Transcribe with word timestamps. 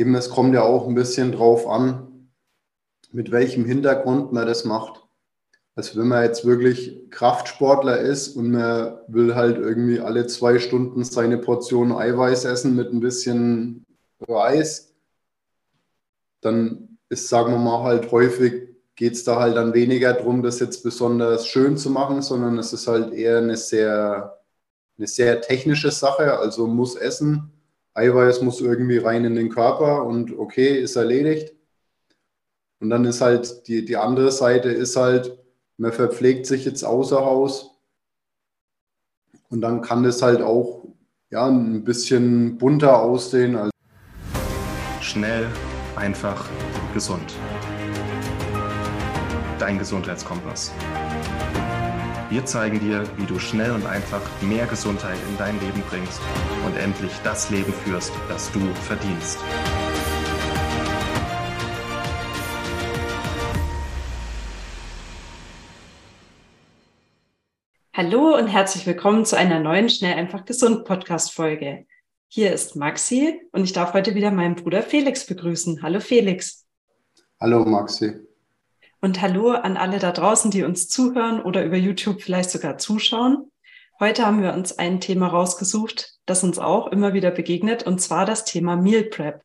eben 0.00 0.14
es 0.14 0.30
kommt 0.30 0.54
ja 0.54 0.62
auch 0.62 0.88
ein 0.88 0.94
bisschen 0.94 1.32
drauf 1.32 1.68
an, 1.68 2.30
mit 3.12 3.30
welchem 3.30 3.64
Hintergrund 3.64 4.32
man 4.32 4.46
das 4.46 4.64
macht. 4.64 5.04
Also 5.74 6.00
wenn 6.00 6.08
man 6.08 6.24
jetzt 6.24 6.44
wirklich 6.44 7.10
Kraftsportler 7.10 7.98
ist 8.00 8.36
und 8.36 8.50
man 8.50 8.98
will 9.08 9.34
halt 9.34 9.58
irgendwie 9.58 10.00
alle 10.00 10.26
zwei 10.26 10.58
Stunden 10.58 11.04
seine 11.04 11.38
Portion 11.38 11.92
Eiweiß 11.92 12.44
essen 12.44 12.74
mit 12.74 12.92
ein 12.92 13.00
bisschen 13.00 13.84
Reis, 14.20 14.94
dann 16.40 16.98
ist, 17.08 17.28
sagen 17.28 17.52
wir 17.52 17.58
mal, 17.58 17.82
halt 17.82 18.10
häufig 18.10 18.68
geht 18.96 19.14
es 19.14 19.24
da 19.24 19.40
halt 19.40 19.56
dann 19.56 19.74
weniger 19.74 20.12
darum, 20.12 20.42
das 20.42 20.60
jetzt 20.60 20.82
besonders 20.82 21.46
schön 21.46 21.76
zu 21.76 21.90
machen, 21.90 22.22
sondern 22.22 22.58
es 22.58 22.72
ist 22.72 22.86
halt 22.86 23.12
eher 23.12 23.38
eine 23.38 23.56
sehr, 23.56 24.38
eine 24.98 25.06
sehr 25.06 25.40
technische 25.40 25.90
Sache. 25.90 26.38
Also 26.38 26.66
muss 26.66 26.96
essen, 26.96 27.59
Eiweiß 27.94 28.42
muss 28.42 28.60
irgendwie 28.60 28.98
rein 28.98 29.24
in 29.24 29.34
den 29.34 29.48
Körper 29.48 30.04
und 30.04 30.38
okay, 30.38 30.78
ist 30.78 30.96
erledigt. 30.96 31.54
Und 32.80 32.90
dann 32.90 33.04
ist 33.04 33.20
halt 33.20 33.66
die, 33.68 33.84
die 33.84 33.96
andere 33.96 34.32
Seite 34.32 34.70
ist 34.70 34.96
halt, 34.96 35.38
man 35.76 35.92
verpflegt 35.92 36.46
sich 36.46 36.64
jetzt 36.64 36.82
außer 36.84 37.20
Haus 37.20 37.70
und 39.50 39.60
dann 39.60 39.82
kann 39.82 40.02
das 40.02 40.22
halt 40.22 40.40
auch 40.40 40.84
ja, 41.30 41.46
ein 41.46 41.84
bisschen 41.84 42.58
bunter 42.58 43.02
aussehen. 43.02 43.70
Schnell, 45.00 45.46
einfach, 45.96 46.48
gesund. 46.94 47.34
Dein 49.58 49.78
Gesundheitskompass. 49.78 50.72
Wir 52.30 52.46
zeigen 52.46 52.78
dir, 52.78 53.02
wie 53.16 53.26
du 53.26 53.40
schnell 53.40 53.72
und 53.72 53.84
einfach 53.86 54.22
mehr 54.40 54.64
Gesundheit 54.68 55.18
in 55.28 55.36
dein 55.36 55.58
Leben 55.58 55.82
bringst 55.90 56.20
und 56.64 56.76
endlich 56.76 57.10
das 57.24 57.50
Leben 57.50 57.72
führst, 57.72 58.12
das 58.28 58.52
du 58.52 58.60
verdienst. 58.72 59.40
Hallo 67.92 68.36
und 68.36 68.46
herzlich 68.46 68.86
willkommen 68.86 69.24
zu 69.24 69.36
einer 69.36 69.58
neuen 69.58 69.88
Schnell 69.88 70.14
einfach 70.14 70.44
gesund 70.44 70.84
Podcast 70.84 71.34
Folge. 71.34 71.84
Hier 72.28 72.52
ist 72.52 72.76
Maxi 72.76 73.40
und 73.50 73.64
ich 73.64 73.72
darf 73.72 73.92
heute 73.92 74.14
wieder 74.14 74.30
meinen 74.30 74.54
Bruder 74.54 74.84
Felix 74.84 75.26
begrüßen. 75.26 75.82
Hallo 75.82 75.98
Felix. 75.98 76.64
Hallo 77.40 77.64
Maxi. 77.64 78.29
Und 79.02 79.22
hallo 79.22 79.52
an 79.52 79.78
alle 79.78 79.98
da 79.98 80.12
draußen, 80.12 80.50
die 80.50 80.62
uns 80.62 80.88
zuhören 80.88 81.40
oder 81.40 81.64
über 81.64 81.76
YouTube 81.76 82.20
vielleicht 82.20 82.50
sogar 82.50 82.76
zuschauen. 82.76 83.50
Heute 83.98 84.26
haben 84.26 84.42
wir 84.42 84.52
uns 84.52 84.78
ein 84.78 85.00
Thema 85.00 85.28
rausgesucht, 85.28 86.18
das 86.26 86.44
uns 86.44 86.58
auch 86.58 86.86
immer 86.88 87.14
wieder 87.14 87.30
begegnet, 87.30 87.82
und 87.82 88.00
zwar 88.00 88.26
das 88.26 88.44
Thema 88.44 88.76
Meal 88.76 89.04
Prep. 89.04 89.42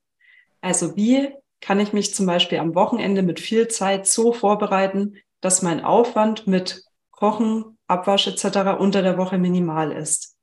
Also 0.60 0.98
wie 0.98 1.30
kann 1.62 1.80
ich 1.80 1.94
mich 1.94 2.14
zum 2.14 2.26
Beispiel 2.26 2.60
am 2.60 2.76
Wochenende 2.76 3.24
mit 3.24 3.40
viel 3.40 3.70
Zeit 3.70 4.08
so 4.08 4.34
vorbereiten, 4.34 5.16
dass 5.40 5.62
mein 5.62 5.84
Aufwand 5.86 6.48
mit 6.48 6.84
Kochen, 7.12 7.78
Abwasch 7.88 8.28
etc. 8.28 8.78
unter 8.78 9.02
der 9.02 9.18
Woche 9.18 9.38
minimal 9.38 9.92
ist. 9.94 10.36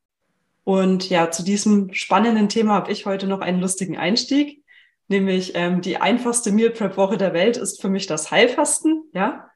Und 0.64 1.10
ja, 1.10 1.30
zu 1.30 1.42
diesem 1.42 1.92
spannenden 1.92 2.48
Thema 2.48 2.74
habe 2.74 2.92
ich 2.92 3.04
heute 3.04 3.26
noch 3.26 3.40
einen 3.40 3.60
lustigen 3.60 3.98
Einstieg, 3.98 4.61
nämlich 5.12 5.52
ähm, 5.54 5.80
die 5.80 5.98
einfachste 5.98 6.50
Meal 6.50 6.70
Prep 6.70 6.96
Woche 6.96 7.16
der 7.16 7.32
Welt 7.32 7.56
ist 7.56 7.80
für 7.80 7.88
mich 7.88 8.06
das 8.06 8.30
Heilfasten. 8.30 9.04
Ja, 9.14 9.48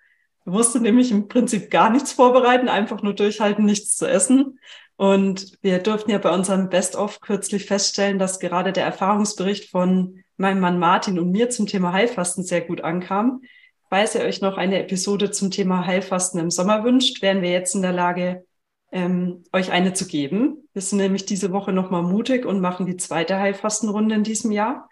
ich 0.45 0.53
musste 0.53 0.81
nämlich 0.81 1.11
im 1.11 1.27
Prinzip 1.27 1.71
gar 1.71 1.91
nichts 1.91 2.13
vorbereiten, 2.13 2.69
einfach 2.69 3.03
nur 3.03 3.15
durchhalten, 3.15 3.65
nichts 3.65 3.97
zu 3.97 4.07
essen. 4.07 4.61
Und 4.97 5.59
wir 5.63 5.81
durften 5.81 6.13
ja 6.13 6.19
bei 6.19 6.31
unserem 6.31 6.69
Best-of 6.69 7.21
kürzlich 7.21 7.67
feststellen, 7.67 8.19
dass 8.19 8.39
gerade 8.39 8.73
der 8.73 8.85
Erfahrungsbericht 8.85 9.71
von 9.71 10.23
meinem 10.37 10.61
Mann 10.61 10.79
Martin 10.79 11.19
und 11.19 11.33
mir 11.33 11.51
zum 11.51 11.67
Thema 11.67 11.93
Heilfasten 11.93 12.45
sehr 12.45 12.61
gut 12.61 12.83
ankam 12.83 13.43
falls 13.89 14.15
ihr 14.15 14.23
euch 14.23 14.41
noch 14.41 14.57
eine 14.57 14.81
Episode 14.81 15.31
zum 15.31 15.51
Thema 15.51 15.87
Heilfasten 15.87 16.41
im 16.41 16.51
Sommer 16.51 16.85
wünscht, 16.85 17.23
wären 17.23 17.43
wir 17.43 17.51
jetzt 17.51 17.75
in 17.75 17.83
der 17.83 17.93
Lage, 17.93 18.45
ähm, 18.93 19.45
euch 19.53 19.73
eine 19.73 19.93
zu 19.93 20.07
geben. 20.07 20.69
Wir 20.73 20.83
sind 20.83 20.99
nämlich 20.99 21.27
diese 21.27 21.53
Woche 21.53 21.73
nochmal 21.73 22.03
mutig 22.03 22.47
und 22.47 22.61
machen 22.61 22.87
die 22.87 22.97
zweite 22.97 23.39
Heilfastenrunde 23.39 24.15
in 24.15 24.23
diesem 24.23 24.53
Jahr. 24.53 24.89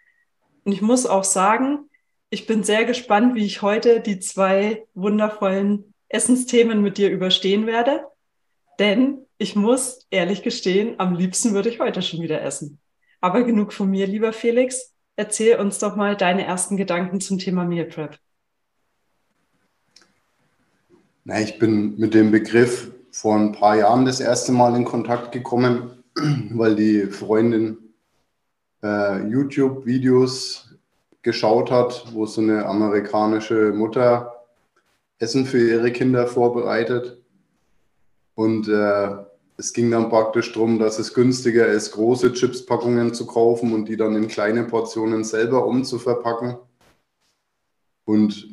Und 0.65 0.73
ich 0.73 0.83
muss 0.83 1.07
auch 1.07 1.25
sagen, 1.25 1.91
ich 2.31 2.47
bin 2.47 2.65
sehr 2.65 2.85
gespannt, 2.85 3.35
wie 3.35 3.45
ich 3.45 3.63
heute 3.63 4.01
die 4.01 4.19
zwei 4.19 4.87
wundervollen 4.95 5.95
Essensthemen 6.09 6.83
mit 6.83 6.99
dir 6.99 7.11
überstehen 7.11 7.67
werde. 7.67 8.05
Denn 8.79 9.19
ich 9.39 9.55
muss 9.55 10.07
ehrlich 10.11 10.43
gestehen, 10.43 10.95
am 10.99 11.15
liebsten 11.15 11.53
würde 11.53 11.69
ich 11.69 11.81
heute 11.81 12.03
schon 12.03 12.21
wieder 12.23 12.43
essen. 12.43 12.81
Aber 13.21 13.45
genug 13.45 13.73
von 13.73 13.91
mir, 13.91 14.07
lieber 14.07 14.33
Felix. 14.33 14.93
Erzähl 15.17 15.57
uns 15.61 15.79
doch 15.79 15.95
mal 15.95 16.17
deine 16.17 16.45
ersten 16.45 16.77
Gedanken 16.77 17.21
zum 17.21 17.39
Thema 17.39 17.65
Meal 17.65 17.85
Prep. 17.85 18.19
Na, 21.25 21.41
ich 21.41 21.59
bin 21.59 21.97
mit 21.99 22.15
dem 22.15 22.33
Begriff 22.33 22.91
vor 23.13 23.37
ein 23.37 23.53
paar 23.53 23.77
Jahren 23.77 24.05
das 24.05 24.21
erste 24.21 24.51
Mal 24.51 24.75
in 24.75 24.85
Kontakt 24.85 25.31
gekommen, 25.31 26.03
weil 26.51 26.75
die 26.75 27.07
Freundin 27.07 27.84
äh, 28.85 29.27
YouTube-Videos 29.27 30.77
geschaut 31.23 31.71
hat, 31.71 32.13
wo 32.13 32.27
so 32.27 32.43
eine 32.43 32.67
amerikanische 32.67 33.73
Mutter 33.73 34.45
Essen 35.19 35.47
für 35.47 35.67
ihre 35.67 35.91
Kinder 35.91 36.27
vorbereitet. 36.27 37.23
Und 38.35 38.69
äh, 38.69 39.17
es 39.57 39.73
ging 39.73 39.91
dann 39.91 40.11
praktisch 40.11 40.53
darum, 40.53 40.79
dass 40.79 40.99
es 40.99 41.15
günstiger 41.15 41.67
ist, 41.67 41.93
große 41.93 42.33
Chipspackungen 42.33 43.15
zu 43.15 43.27
kaufen 43.27 43.73
und 43.73 43.89
die 43.89 43.97
dann 43.97 44.17
in 44.17 44.29
kleine 44.29 44.65
Portionen 44.65 45.25
selber 45.25 45.67
umzuverpacken. 45.67 46.57
Und 48.05 48.49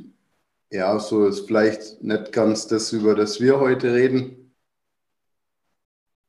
ja, 0.70 0.98
so 1.00 1.26
ist 1.26 1.48
vielleicht 1.48 2.02
nicht 2.02 2.32
ganz 2.32 2.68
das, 2.68 2.94
über 2.94 3.16
das 3.16 3.42
wir 3.42 3.60
heute 3.60 3.94
reden. 3.94 4.54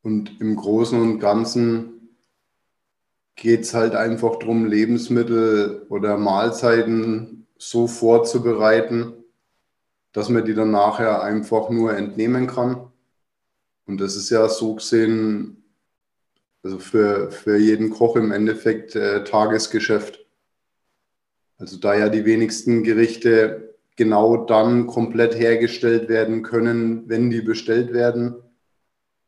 Und 0.02 0.40
im 0.40 0.56
Großen 0.56 1.00
und 1.00 1.20
Ganzen 1.20 2.01
geht 3.36 3.62
es 3.62 3.74
halt 3.74 3.94
einfach 3.94 4.36
darum, 4.38 4.66
Lebensmittel 4.66 5.86
oder 5.88 6.16
Mahlzeiten 6.16 7.46
so 7.58 7.86
vorzubereiten, 7.86 9.14
dass 10.12 10.28
man 10.28 10.44
die 10.44 10.54
dann 10.54 10.70
nachher 10.70 11.22
einfach 11.22 11.70
nur 11.70 11.96
entnehmen 11.96 12.46
kann. 12.46 12.90
Und 13.86 14.00
das 14.00 14.16
ist 14.16 14.30
ja 14.30 14.48
so 14.48 14.74
gesehen, 14.74 15.64
also 16.62 16.78
für, 16.78 17.30
für 17.30 17.56
jeden 17.56 17.90
Koch 17.90 18.16
im 18.16 18.30
Endeffekt 18.30 18.94
äh, 18.94 19.24
Tagesgeschäft. 19.24 20.24
Also 21.58 21.78
da 21.78 21.94
ja 21.94 22.08
die 22.08 22.24
wenigsten 22.24 22.84
Gerichte 22.84 23.76
genau 23.96 24.44
dann 24.44 24.86
komplett 24.86 25.38
hergestellt 25.38 26.08
werden 26.08 26.42
können, 26.42 27.08
wenn 27.08 27.30
die 27.30 27.42
bestellt 27.42 27.92
werden, 27.92 28.34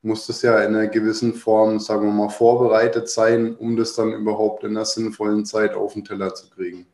muss 0.04 0.26
das 0.26 0.42
ja 0.42 0.62
in 0.62 0.74
einer 0.74 0.88
gewissen 0.88 1.34
Form, 1.34 1.80
sagen 1.80 2.06
wir 2.06 2.12
mal, 2.12 2.28
vorbereitet 2.28 3.08
sein, 3.08 3.54
um 3.54 3.76
das 3.76 3.94
dann 3.94 4.12
überhaupt 4.12 4.64
in 4.64 4.70
einer 4.70 4.84
sinnvollen 4.84 5.44
Zeit 5.44 5.74
auf 5.74 5.94
den 5.94 6.04
Teller 6.04 6.34
zu 6.34 6.50
kriegen. 6.50 6.86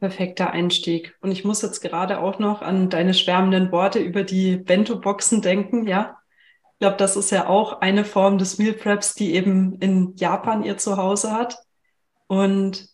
Perfekter 0.00 0.50
Einstieg. 0.50 1.14
Und 1.20 1.30
ich 1.30 1.44
muss 1.44 1.62
jetzt 1.62 1.80
gerade 1.80 2.18
auch 2.20 2.38
noch 2.38 2.62
an 2.62 2.90
deine 2.90 3.14
schwärmenden 3.14 3.70
Worte 3.70 4.00
über 4.00 4.24
die 4.24 4.56
Bento-Boxen 4.56 5.42
denken, 5.42 5.86
ja. 5.86 6.18
Ich 6.72 6.78
glaube, 6.80 6.96
das 6.96 7.16
ist 7.16 7.30
ja 7.30 7.46
auch 7.46 7.80
eine 7.80 8.04
Form 8.04 8.38
des 8.38 8.58
Meal 8.58 8.72
Preps, 8.72 9.14
die 9.14 9.34
eben 9.34 9.74
in 9.78 10.16
Japan 10.16 10.64
ihr 10.64 10.78
Zuhause 10.78 11.32
hat. 11.32 11.56
Und 12.26 12.88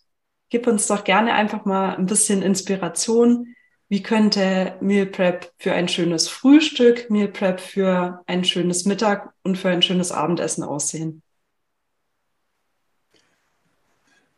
gib 0.49 0.67
uns 0.67 0.85
doch 0.85 1.03
gerne 1.03 1.33
einfach 1.33 1.65
mal 1.65 1.95
ein 1.95 2.05
bisschen 2.05 2.43
Inspiration. 2.43 3.55
Wie 3.89 4.03
könnte 4.03 4.77
Meal 4.81 5.07
Prep 5.07 5.51
für 5.57 5.73
ein 5.73 5.87
schönes 5.87 6.27
Frühstück, 6.27 7.09
Meal 7.09 7.27
Prep 7.27 7.59
für 7.59 8.23
ein 8.27 8.43
schönes 8.43 8.85
Mittag 8.85 9.33
und 9.41 9.57
für 9.57 9.69
ein 9.69 9.81
schönes 9.81 10.11
Abendessen 10.11 10.63
aussehen? 10.63 11.23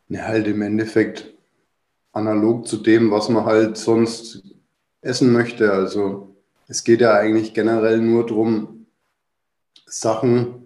Ja, 0.07 0.23
halt 0.23 0.47
im 0.47 0.61
Endeffekt 0.61 1.33
analog 2.13 2.65
zu 2.65 2.77
dem, 2.77 3.11
was 3.11 3.27
man 3.27 3.43
halt 3.43 3.75
sonst 3.77 4.41
essen 5.01 5.33
möchte. 5.33 5.73
Also 5.73 6.33
es 6.67 6.85
geht 6.85 7.01
ja 7.01 7.13
eigentlich 7.13 7.53
generell 7.53 7.99
nur 7.99 8.25
darum, 8.25 8.85
Sachen 9.85 10.60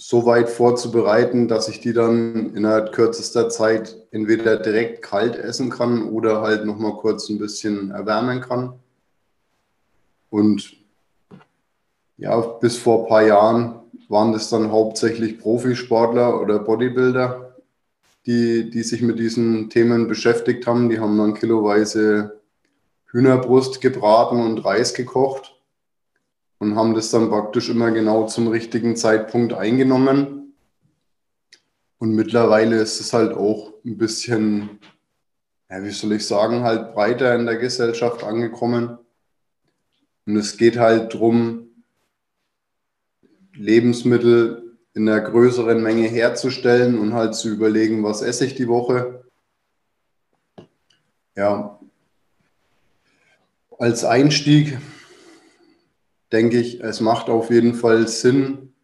so 0.00 0.24
weit 0.26 0.48
vorzubereiten, 0.48 1.48
dass 1.48 1.68
ich 1.68 1.80
die 1.80 1.92
dann 1.92 2.54
innerhalb 2.54 2.92
kürzester 2.92 3.48
Zeit 3.48 3.96
entweder 4.12 4.56
direkt 4.56 5.02
kalt 5.02 5.36
essen 5.36 5.70
kann 5.70 6.08
oder 6.08 6.40
halt 6.40 6.64
nochmal 6.64 6.94
kurz 6.94 7.28
ein 7.28 7.38
bisschen 7.38 7.90
erwärmen 7.90 8.40
kann. 8.40 8.74
Und 10.30 10.76
ja, 12.16 12.38
bis 12.40 12.76
vor 12.76 13.02
ein 13.02 13.08
paar 13.08 13.22
Jahren 13.22 13.74
waren 14.08 14.32
das 14.32 14.50
dann 14.50 14.70
hauptsächlich 14.70 15.40
Profisportler 15.40 16.40
oder 16.40 16.60
Bodybuilder, 16.60 17.56
die, 18.24 18.70
die 18.70 18.82
sich 18.84 19.02
mit 19.02 19.18
diesen 19.18 19.68
Themen 19.68 20.06
beschäftigt 20.06 20.66
haben. 20.66 20.88
Die 20.88 21.00
haben 21.00 21.18
dann 21.18 21.34
kiloweise 21.34 22.38
Hühnerbrust 23.06 23.80
gebraten 23.80 24.40
und 24.40 24.64
Reis 24.64 24.94
gekocht 24.94 25.57
und 26.58 26.76
haben 26.76 26.94
das 26.94 27.10
dann 27.10 27.28
praktisch 27.28 27.68
immer 27.68 27.90
genau 27.90 28.26
zum 28.26 28.48
richtigen 28.48 28.96
Zeitpunkt 28.96 29.52
eingenommen. 29.52 30.54
Und 31.98 32.14
mittlerweile 32.14 32.76
ist 32.76 33.00
es 33.00 33.12
halt 33.12 33.32
auch 33.32 33.72
ein 33.84 33.96
bisschen, 33.96 34.78
ja, 35.70 35.82
wie 35.82 35.90
soll 35.90 36.12
ich 36.12 36.26
sagen, 36.26 36.62
halt 36.62 36.94
breiter 36.94 37.34
in 37.34 37.46
der 37.46 37.56
Gesellschaft 37.56 38.24
angekommen. 38.24 38.98
Und 40.26 40.36
es 40.36 40.56
geht 40.56 40.76
halt 40.76 41.14
darum, 41.14 41.68
Lebensmittel 43.54 44.76
in 44.94 45.08
einer 45.08 45.20
größeren 45.20 45.82
Menge 45.82 46.08
herzustellen 46.08 46.98
und 46.98 47.14
halt 47.14 47.34
zu 47.34 47.48
überlegen, 47.48 48.02
was 48.02 48.22
esse 48.22 48.44
ich 48.44 48.54
die 48.54 48.68
Woche. 48.68 49.24
Ja, 51.36 51.78
als 53.78 54.04
Einstieg 54.04 54.76
denke 56.32 56.58
ich, 56.58 56.80
es 56.80 57.00
macht 57.00 57.28
auf 57.28 57.50
jeden 57.50 57.74
Fall 57.74 58.08
Sinn, 58.08 58.74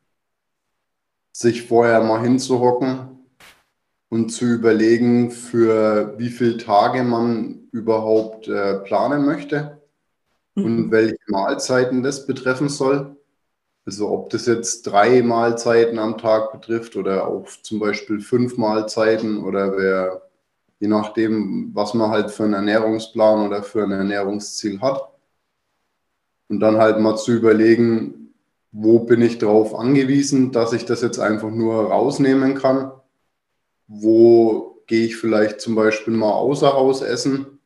sich 1.32 1.67
vorher 1.67 2.02
mal 2.02 2.23
hinzuhocken 2.23 3.14
und 4.08 4.31
zu 4.31 4.44
überlegen, 4.44 5.31
für 5.31 6.14
wie 6.19 6.31
viele 6.31 6.58
Tage 6.58 7.02
man 7.02 7.69
überhaupt 7.73 8.46
äh, 8.46 8.79
planen 8.81 9.25
möchte 9.25 9.82
mhm. 10.55 10.64
und 10.64 10.91
welche 10.91 11.19
Mahlzeiten 11.26 12.02
das 12.02 12.26
betreffen 12.26 12.69
soll. 12.69 13.17
Also 13.87 14.08
ob 14.11 14.31
das 14.31 14.46
jetzt 14.46 14.82
drei 14.82 15.23
Mahlzeiten 15.23 15.99
am 15.99 16.17
Tag 16.17 16.52
betrifft 16.52 16.96
oder 16.96 17.26
auch 17.26 17.46
zum 17.62 17.81
Beispiel 17.81 18.20
fünf 18.20 18.56
Mahlzeiten 18.56 19.43
oder 19.43 19.76
wer, 19.76 20.23
je 20.79 20.88
nachdem, 20.88 21.70
was 21.75 21.93
man 21.93 22.11
halt 22.11 22.31
für 22.31 22.44
einen 22.44 22.55
Ernährungsplan 22.55 23.46
oder 23.46 23.62
für 23.62 23.82
ein 23.82 23.93
Ernährungsziel 23.93 24.81
hat. 24.81 25.14
Und 26.49 26.61
dann 26.61 26.79
halt 26.79 27.00
mal 27.00 27.17
zu 27.17 27.32
überlegen, 27.32 28.25
wo 28.70 28.99
bin 29.00 29.23
ich 29.23 29.38
darauf 29.38 29.75
angewiesen, 29.75 30.50
dass 30.50 30.73
ich 30.73 30.85
das 30.85 31.00
jetzt 31.00 31.19
einfach 31.19 31.50
nur 31.50 31.91
rausnehmen 31.91 32.55
kann? 32.55 32.91
Wo 33.87 34.82
gehe 34.87 35.06
ich 35.06 35.17
vielleicht 35.17 35.61
zum 35.61 35.75
Beispiel 35.75 36.14
mal 36.14 36.32
außer 36.32 36.73
Haus 36.73 37.00
essen? 37.00 37.61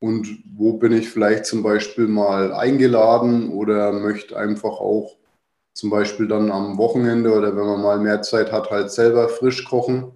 Und 0.00 0.42
wo 0.56 0.78
bin 0.78 0.92
ich 0.92 1.10
vielleicht 1.10 1.46
zum 1.46 1.62
Beispiel 1.62 2.08
mal 2.08 2.52
eingeladen 2.52 3.50
oder 3.50 3.92
möchte 3.92 4.36
einfach 4.36 4.80
auch 4.80 5.16
zum 5.74 5.90
Beispiel 5.90 6.26
dann 6.26 6.50
am 6.50 6.76
Wochenende 6.78 7.32
oder 7.32 7.56
wenn 7.56 7.66
man 7.66 7.82
mal 7.82 7.98
mehr 8.00 8.22
Zeit 8.22 8.50
hat, 8.50 8.70
halt 8.70 8.90
selber 8.90 9.28
frisch 9.28 9.64
kochen? 9.64 10.10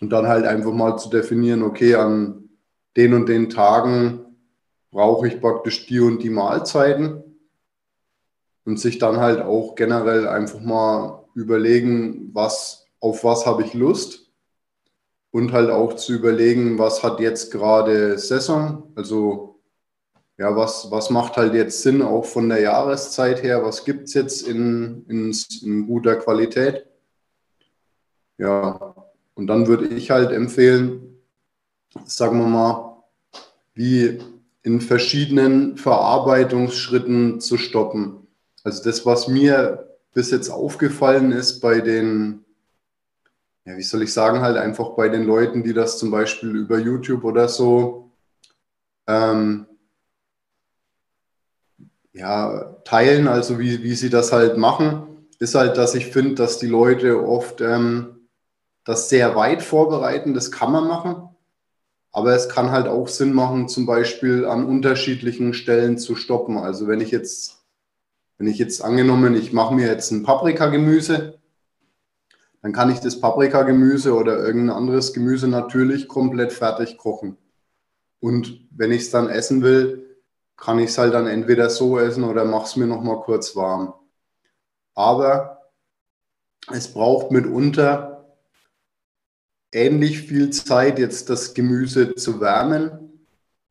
Und 0.00 0.10
dann 0.10 0.28
halt 0.28 0.46
einfach 0.46 0.72
mal 0.72 0.96
zu 0.96 1.10
definieren, 1.10 1.62
okay, 1.62 1.94
an 1.96 2.48
den 2.96 3.14
und 3.14 3.28
den 3.28 3.50
Tagen 3.50 4.25
brauche 4.96 5.28
ich 5.28 5.42
praktisch 5.42 5.84
die 5.84 6.00
und 6.00 6.22
die 6.22 6.30
Mahlzeiten 6.30 7.22
und 8.64 8.80
sich 8.80 8.98
dann 8.98 9.18
halt 9.18 9.42
auch 9.42 9.74
generell 9.74 10.26
einfach 10.26 10.60
mal 10.60 11.26
überlegen, 11.34 12.30
was, 12.32 12.86
auf 12.98 13.22
was 13.22 13.44
habe 13.44 13.62
ich 13.62 13.74
Lust 13.74 14.32
und 15.32 15.52
halt 15.52 15.68
auch 15.68 15.96
zu 15.96 16.14
überlegen, 16.14 16.78
was 16.78 17.02
hat 17.02 17.20
jetzt 17.20 17.52
gerade 17.52 18.16
Saison, 18.16 18.90
also 18.94 19.60
ja, 20.38 20.56
was, 20.56 20.90
was 20.90 21.10
macht 21.10 21.36
halt 21.36 21.52
jetzt 21.52 21.82
Sinn 21.82 22.00
auch 22.00 22.24
von 22.24 22.48
der 22.48 22.62
Jahreszeit 22.62 23.42
her, 23.42 23.62
was 23.62 23.84
gibt 23.84 24.04
es 24.04 24.14
jetzt 24.14 24.48
in, 24.48 25.04
in, 25.08 25.36
in 25.62 25.86
guter 25.86 26.16
Qualität. 26.16 26.86
Ja, 28.38 28.94
und 29.34 29.46
dann 29.46 29.66
würde 29.66 29.88
ich 29.88 30.10
halt 30.10 30.32
empfehlen, 30.32 31.20
sagen 32.06 32.38
wir 32.38 32.46
mal, 32.46 33.02
wie 33.74 34.35
in 34.66 34.80
verschiedenen 34.80 35.76
Verarbeitungsschritten 35.76 37.40
zu 37.40 37.56
stoppen. 37.56 38.26
Also 38.64 38.82
das, 38.82 39.06
was 39.06 39.28
mir 39.28 39.96
bis 40.12 40.32
jetzt 40.32 40.50
aufgefallen 40.50 41.30
ist 41.30 41.60
bei 41.60 41.80
den, 41.80 42.44
ja, 43.64 43.76
wie 43.76 43.84
soll 43.84 44.02
ich 44.02 44.12
sagen, 44.12 44.40
halt 44.40 44.56
einfach 44.56 44.96
bei 44.96 45.08
den 45.08 45.22
Leuten, 45.22 45.62
die 45.62 45.72
das 45.72 45.98
zum 45.98 46.10
Beispiel 46.10 46.56
über 46.56 46.80
YouTube 46.80 47.22
oder 47.22 47.48
so 47.48 48.10
ähm, 49.06 49.66
ja, 52.12 52.74
teilen, 52.84 53.28
also 53.28 53.60
wie, 53.60 53.84
wie 53.84 53.94
sie 53.94 54.10
das 54.10 54.32
halt 54.32 54.58
machen, 54.58 55.28
ist 55.38 55.54
halt, 55.54 55.76
dass 55.76 55.94
ich 55.94 56.06
finde, 56.06 56.34
dass 56.34 56.58
die 56.58 56.66
Leute 56.66 57.24
oft 57.24 57.60
ähm, 57.60 58.28
das 58.82 59.08
sehr 59.10 59.36
weit 59.36 59.62
vorbereiten, 59.62 60.34
das 60.34 60.50
kann 60.50 60.72
man 60.72 60.88
machen. 60.88 61.35
Aber 62.16 62.34
es 62.34 62.48
kann 62.48 62.70
halt 62.70 62.88
auch 62.88 63.08
Sinn 63.08 63.34
machen, 63.34 63.68
zum 63.68 63.84
Beispiel 63.84 64.46
an 64.46 64.64
unterschiedlichen 64.64 65.52
Stellen 65.52 65.98
zu 65.98 66.16
stoppen. 66.16 66.56
Also 66.56 66.88
wenn 66.88 67.02
ich 67.02 67.10
jetzt 67.10 67.56
wenn 68.38 68.46
ich 68.46 68.56
jetzt 68.56 68.82
angenommen, 68.82 69.34
ich 69.34 69.52
mache 69.52 69.74
mir 69.74 69.86
jetzt 69.86 70.10
ein 70.12 70.22
Paprikagemüse, 70.22 71.38
dann 72.62 72.72
kann 72.72 72.90
ich 72.90 73.00
das 73.00 73.20
Paprikagemüse 73.20 74.14
oder 74.14 74.38
irgendein 74.38 74.78
anderes 74.78 75.12
Gemüse 75.12 75.46
natürlich 75.46 76.08
komplett 76.08 76.54
fertig 76.54 76.96
kochen. 76.96 77.36
Und 78.18 78.66
wenn 78.70 78.92
ich 78.92 79.02
es 79.02 79.10
dann 79.10 79.28
essen 79.28 79.62
will, 79.62 80.16
kann 80.56 80.78
ich 80.78 80.88
es 80.88 80.96
halt 80.96 81.12
dann 81.12 81.26
entweder 81.26 81.68
so 81.68 81.98
essen 81.98 82.24
oder 82.24 82.46
mache 82.46 82.64
es 82.64 82.76
mir 82.76 82.86
nochmal 82.86 83.20
kurz 83.20 83.54
warm. 83.56 83.92
Aber 84.94 85.68
es 86.72 86.88
braucht 86.88 87.30
mitunter 87.30 88.15
ähnlich 89.76 90.22
viel 90.22 90.50
Zeit, 90.50 90.98
jetzt 90.98 91.28
das 91.28 91.54
Gemüse 91.54 92.14
zu 92.14 92.40
wärmen, 92.40 92.90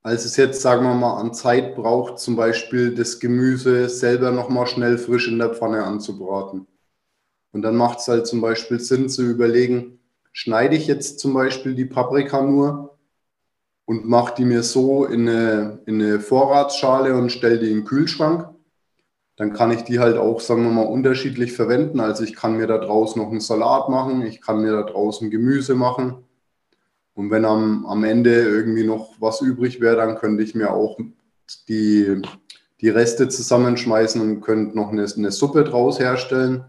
als 0.03 0.23
es 0.23 0.37
jetzt, 0.37 0.61
sagen 0.61 0.85
wir 0.85 0.93
mal, 0.93 1.19
an 1.19 1.33
Zeit 1.33 1.75
braucht, 1.75 2.19
zum 2.19 2.35
Beispiel 2.35 2.93
das 2.93 3.19
Gemüse 3.19 3.89
selber 3.89 4.31
nochmal 4.31 4.67
schnell 4.67 4.99
frisch 4.99 5.27
in 5.27 5.39
der 5.39 5.55
Pfanne 5.55 5.83
anzubraten. 5.83 6.67
Und 7.51 7.63
dann 7.63 7.75
macht 7.75 7.99
es 7.99 8.07
halt 8.07 8.27
zum 8.27 8.39
Beispiel 8.39 8.79
Sinn 8.79 9.09
zu 9.09 9.23
überlegen, 9.23 9.99
schneide 10.31 10.75
ich 10.75 10.85
jetzt 10.85 11.19
zum 11.19 11.33
Beispiel 11.33 11.73
die 11.73 11.85
Paprika 11.85 12.41
nur 12.41 12.99
und 13.85 14.07
mache 14.07 14.35
die 14.37 14.45
mir 14.45 14.61
so 14.61 15.05
in 15.05 15.27
eine, 15.27 15.79
in 15.87 16.01
eine 16.01 16.19
Vorratsschale 16.19 17.15
und 17.15 17.31
stelle 17.31 17.57
die 17.57 17.71
in 17.71 17.77
den 17.77 17.85
Kühlschrank. 17.85 18.49
Dann 19.37 19.53
kann 19.53 19.71
ich 19.71 19.83
die 19.83 19.99
halt 19.99 20.17
auch, 20.17 20.39
sagen 20.39 20.63
wir 20.63 20.71
mal, 20.71 20.83
unterschiedlich 20.83 21.53
verwenden. 21.53 21.99
Also 21.99 22.23
ich 22.23 22.35
kann 22.35 22.57
mir 22.57 22.67
da 22.67 22.77
draußen 22.77 23.21
noch 23.21 23.29
einen 23.29 23.41
Salat 23.41 23.89
machen, 23.89 24.21
ich 24.21 24.41
kann 24.41 24.61
mir 24.61 24.71
da 24.71 24.83
draußen 24.83 25.29
Gemüse 25.29 25.75
machen 25.75 26.25
und 27.15 27.31
wenn 27.31 27.45
am, 27.45 27.85
am 27.85 28.03
Ende 28.03 28.43
irgendwie 28.43 28.83
noch 28.83 29.15
was 29.19 29.41
übrig 29.41 29.79
wäre, 29.79 29.95
dann 29.95 30.17
könnte 30.17 30.43
ich 30.43 30.53
mir 30.53 30.71
auch 30.71 30.99
die, 31.69 32.21
die 32.81 32.89
Reste 32.89 33.29
zusammenschmeißen 33.29 34.21
und 34.21 34.41
könnte 34.41 34.75
noch 34.75 34.91
eine, 34.91 35.05
eine 35.05 35.31
Suppe 35.31 35.63
draus 35.63 35.97
herstellen. 35.97 36.65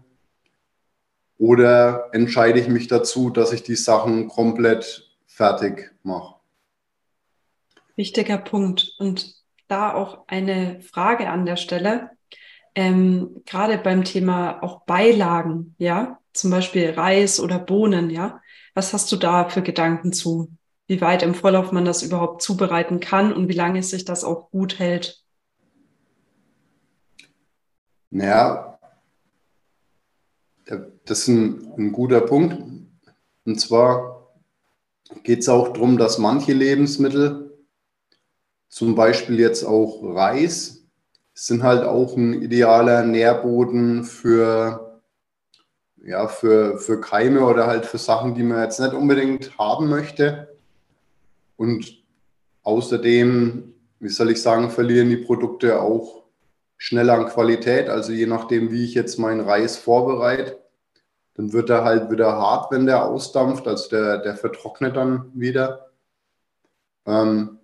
Oder 1.37 2.09
entscheide 2.13 2.59
ich 2.59 2.69
mich 2.69 2.87
dazu, 2.87 3.29
dass 3.29 3.51
ich 3.51 3.61
die 3.61 3.75
Sachen 3.75 4.29
komplett 4.29 5.11
fertig 5.25 5.91
mache? 6.01 6.35
Wichtiger 7.97 8.37
Punkt. 8.37 8.95
Und 8.99 9.35
da 9.67 9.93
auch 9.93 10.27
eine 10.27 10.79
Frage 10.81 11.29
an 11.29 11.45
der 11.45 11.57
Stelle. 11.57 12.11
Ähm, 12.77 13.41
gerade 13.47 13.79
beim 13.79 14.03
Thema 14.03 14.61
auch 14.61 14.81
Beilagen, 14.85 15.73
ja, 15.79 16.19
zum 16.31 16.51
Beispiel 16.51 16.91
Reis 16.91 17.39
oder 17.39 17.57
Bohnen, 17.57 18.11
ja. 18.11 18.39
Was 18.75 18.93
hast 18.93 19.11
du 19.11 19.15
da 19.15 19.49
für 19.49 19.63
Gedanken 19.63 20.13
zu? 20.13 20.51
Wie 20.85 21.01
weit 21.01 21.23
im 21.23 21.33
Vorlauf 21.33 21.71
man 21.71 21.85
das 21.85 22.03
überhaupt 22.03 22.43
zubereiten 22.43 22.99
kann 22.99 23.33
und 23.33 23.49
wie 23.49 23.55
lange 23.55 23.81
sich 23.81 24.05
das 24.05 24.23
auch 24.23 24.51
gut 24.51 24.77
hält? 24.77 25.23
Naja, 28.11 28.77
das 30.65 31.21
ist 31.21 31.29
ein, 31.29 31.73
ein 31.79 31.91
guter 31.91 32.21
Punkt. 32.21 32.61
Und 33.43 33.59
zwar 33.59 34.35
geht 35.23 35.39
es 35.39 35.49
auch 35.49 35.69
darum, 35.69 35.97
dass 35.97 36.19
manche 36.19 36.53
Lebensmittel, 36.53 37.57
zum 38.69 38.93
Beispiel 38.93 39.39
jetzt 39.39 39.63
auch 39.63 40.03
Reis, 40.03 40.76
sind 41.45 41.63
halt 41.63 41.83
auch 41.83 42.17
ein 42.17 42.41
idealer 42.41 43.03
Nährboden 43.03 44.03
für 44.03 44.87
ja, 46.03 46.27
für, 46.27 46.77
für 46.77 47.01
Keime 47.01 47.45
oder 47.45 47.67
halt 47.67 47.85
für 47.85 47.97
Sachen, 47.97 48.33
die 48.33 48.43
man 48.43 48.63
jetzt 48.63 48.79
nicht 48.79 48.93
unbedingt 48.93 49.57
haben 49.57 49.89
möchte. 49.89 50.55
Und 51.57 52.01
außerdem, 52.63 53.73
wie 53.99 54.09
soll 54.09 54.31
ich 54.31 54.41
sagen, 54.41 54.69
verlieren 54.69 55.09
die 55.09 55.17
Produkte 55.17 55.81
auch 55.81 56.23
schneller 56.77 57.15
an 57.15 57.27
Qualität. 57.27 57.89
Also 57.89 58.13
je 58.13 58.25
nachdem, 58.25 58.71
wie 58.71 58.85
ich 58.85 58.93
jetzt 58.93 59.19
meinen 59.19 59.41
Reis 59.41 59.75
vorbereite, 59.77 60.57
dann 61.33 61.51
wird 61.51 61.69
er 61.69 61.83
halt 61.83 62.09
wieder 62.09 62.31
hart, 62.37 62.71
wenn 62.71 62.85
der 62.85 63.05
ausdampft. 63.05 63.67
Also 63.67 63.89
der, 63.89 64.19
der 64.19 64.37
vertrocknet 64.37 64.95
dann 64.95 65.29
wieder. 65.33 65.91
Ähm, 67.05 67.59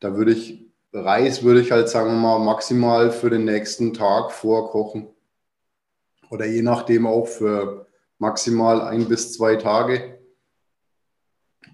da 0.00 0.14
würde 0.14 0.32
ich, 0.32 0.65
Reis 0.96 1.42
würde 1.42 1.60
ich 1.60 1.72
halt, 1.72 1.88
sagen 1.88 2.10
wir 2.10 2.18
mal, 2.18 2.38
maximal 2.38 3.10
für 3.10 3.30
den 3.30 3.44
nächsten 3.44 3.94
Tag 3.94 4.32
vorkochen 4.32 5.08
oder 6.30 6.46
je 6.46 6.62
nachdem 6.62 7.06
auch 7.06 7.26
für 7.26 7.86
maximal 8.18 8.80
ein 8.80 9.06
bis 9.08 9.32
zwei 9.32 9.56
Tage. 9.56 10.18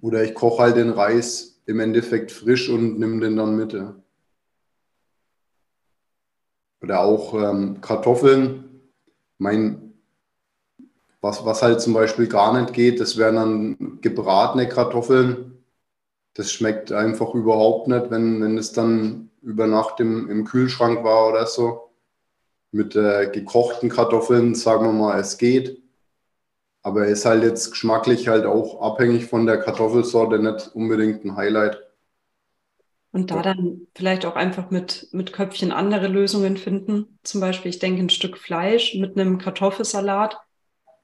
Oder 0.00 0.24
ich 0.24 0.34
koche 0.34 0.62
halt 0.62 0.76
den 0.76 0.90
Reis 0.90 1.62
im 1.66 1.80
Endeffekt 1.80 2.32
frisch 2.32 2.68
und 2.68 2.98
nehme 2.98 3.20
den 3.20 3.36
dann 3.36 3.56
mit. 3.56 3.74
Oder 6.82 7.00
auch 7.00 7.34
ähm, 7.34 7.80
Kartoffeln. 7.80 8.80
Mein, 9.38 9.94
Was, 11.20 11.44
was 11.44 11.62
halt 11.62 11.80
zum 11.80 11.92
Beispiel 11.94 12.26
gar 12.26 12.60
nicht 12.60 12.74
geht, 12.74 12.98
das 12.98 13.16
wären 13.16 13.36
dann 13.36 14.00
gebratene 14.00 14.68
Kartoffeln. 14.68 15.51
Das 16.34 16.52
schmeckt 16.52 16.92
einfach 16.92 17.34
überhaupt 17.34 17.88
nicht, 17.88 18.10
wenn, 18.10 18.42
wenn 18.42 18.56
es 18.58 18.72
dann 18.72 19.30
über 19.42 19.66
Nacht 19.66 20.00
im, 20.00 20.30
im 20.30 20.44
Kühlschrank 20.44 21.04
war 21.04 21.28
oder 21.28 21.46
so. 21.46 21.90
Mit 22.70 22.96
äh, 22.96 23.30
gekochten 23.30 23.90
Kartoffeln, 23.90 24.54
sagen 24.54 24.86
wir 24.86 24.92
mal, 24.92 25.20
es 25.20 25.36
geht. 25.36 25.82
Aber 26.82 27.06
ist 27.06 27.26
halt 27.26 27.44
jetzt 27.44 27.70
geschmacklich 27.70 28.28
halt 28.28 28.46
auch 28.46 28.80
abhängig 28.80 29.26
von 29.26 29.46
der 29.46 29.58
Kartoffelsorte 29.58 30.38
nicht 30.38 30.74
unbedingt 30.74 31.24
ein 31.24 31.36
Highlight. 31.36 31.80
Und 33.12 33.30
da 33.30 33.42
dann 33.42 33.86
vielleicht 33.94 34.24
auch 34.24 34.36
einfach 34.36 34.70
mit, 34.70 35.08
mit 35.12 35.34
Köpfchen 35.34 35.70
andere 35.70 36.08
Lösungen 36.08 36.56
finden. 36.56 37.18
Zum 37.22 37.42
Beispiel, 37.42 37.68
ich 37.68 37.78
denke, 37.78 38.02
ein 38.02 38.08
Stück 38.08 38.38
Fleisch 38.38 38.94
mit 38.94 39.18
einem 39.18 39.38
Kartoffelsalat 39.38 40.38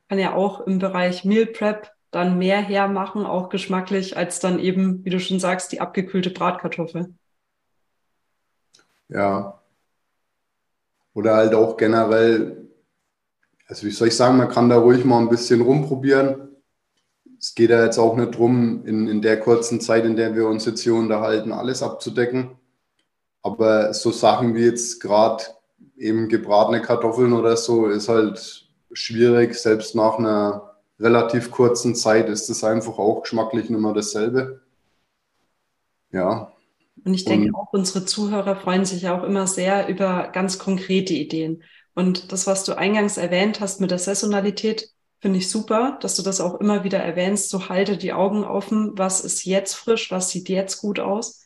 kann 0.09 0.19
ja 0.19 0.35
auch 0.35 0.67
im 0.67 0.79
Bereich 0.79 1.25
Meal 1.25 1.47
Prep 1.47 1.93
dann 2.11 2.39
mehr 2.39 2.61
hermachen, 2.61 3.27
auch 3.27 3.49
geschmacklich, 3.49 4.17
als 4.17 4.41
dann 4.41 4.59
eben, 4.59 5.05
wie 5.05 5.11
du 5.11 5.21
schon 5.21 5.41
sagst, 5.41 5.73
die 5.73 5.81
abgekühlte 5.81 6.31
Bratkartoffel. 6.31 7.15
Ja. 9.09 9.61
Oder 11.15 11.37
halt 11.37 11.55
auch 11.55 11.77
generell 11.77 12.69
also 13.69 13.87
wie 13.87 13.91
soll 13.91 14.09
ich 14.09 14.17
sagen, 14.17 14.39
man 14.39 14.49
kann 14.49 14.71
da 14.71 14.79
ruhig 14.79 15.05
mal 15.05 15.19
ein 15.19 15.29
bisschen 15.29 15.61
rumprobieren. 15.61 16.49
Es 17.39 17.55
geht 17.55 17.71
ja 17.71 17.85
jetzt 17.85 17.99
auch 17.99 18.17
nicht 18.17 18.35
darum, 18.35 18.85
in, 18.87 19.07
in 19.07 19.21
der 19.21 19.39
kurzen 19.39 19.81
Zeit, 19.81 20.07
in 20.07 20.17
der 20.17 20.35
wir 20.35 20.49
uns 20.49 20.65
jetzt 20.65 20.81
hier 20.81 20.95
unterhalten, 20.95 21.53
alles 21.53 21.83
abzudecken. 21.83 22.57
Aber 23.43 23.93
so 23.93 24.11
Sachen 24.11 24.55
wie 24.55 24.65
jetzt 24.65 25.01
gerade 25.01 25.45
eben 25.97 26.29
gebratene 26.29 26.81
Kartoffeln 26.81 27.33
oder 27.35 27.57
so 27.57 27.87
ist 27.87 28.09
halt 28.09 28.69
schwierig. 28.93 29.55
Selbst 29.55 29.95
nach 29.95 30.19
einer 30.19 30.68
relativ 31.01 31.51
kurzen 31.51 31.95
Zeit 31.95 32.29
ist 32.29 32.49
es 32.51 32.65
einfach 32.65 32.99
auch 32.99 33.23
geschmacklich 33.23 33.71
nicht 33.71 33.81
mehr 33.81 33.93
dasselbe. 33.93 34.61
Ja. 36.11 36.53
Und 37.05 37.15
ich 37.15 37.25
denke, 37.25 37.49
Und, 37.49 37.55
auch 37.55 37.73
unsere 37.73 38.05
Zuhörer 38.05 38.57
freuen 38.57 38.85
sich 38.85 39.09
auch 39.09 39.23
immer 39.23 39.47
sehr 39.47 39.89
über 39.89 40.29
ganz 40.33 40.59
konkrete 40.59 41.15
Ideen. 41.15 41.63
Und 41.95 42.33
das, 42.33 42.47
was 42.47 42.65
du 42.65 42.77
eingangs 42.77 43.17
erwähnt 43.17 43.61
hast 43.61 43.81
mit 43.81 43.91
der 43.91 43.99
Saisonalität, 43.99 44.91
finde 45.21 45.39
ich 45.39 45.51
super, 45.51 45.99
dass 46.01 46.17
du 46.17 46.23
das 46.23 46.41
auch 46.41 46.61
immer 46.61 46.85
wieder 46.85 46.99
erwähnst. 46.99 47.51
So 47.51 47.69
halte 47.69 47.97
die 47.97 48.13
Augen 48.13 48.45
offen, 48.45 48.97
was 48.97 49.21
ist 49.21 49.45
jetzt 49.45 49.75
frisch, 49.75 50.11
was 50.11 50.31
sieht 50.31 50.49
jetzt 50.49 50.81
gut 50.81 51.01
aus. 51.01 51.45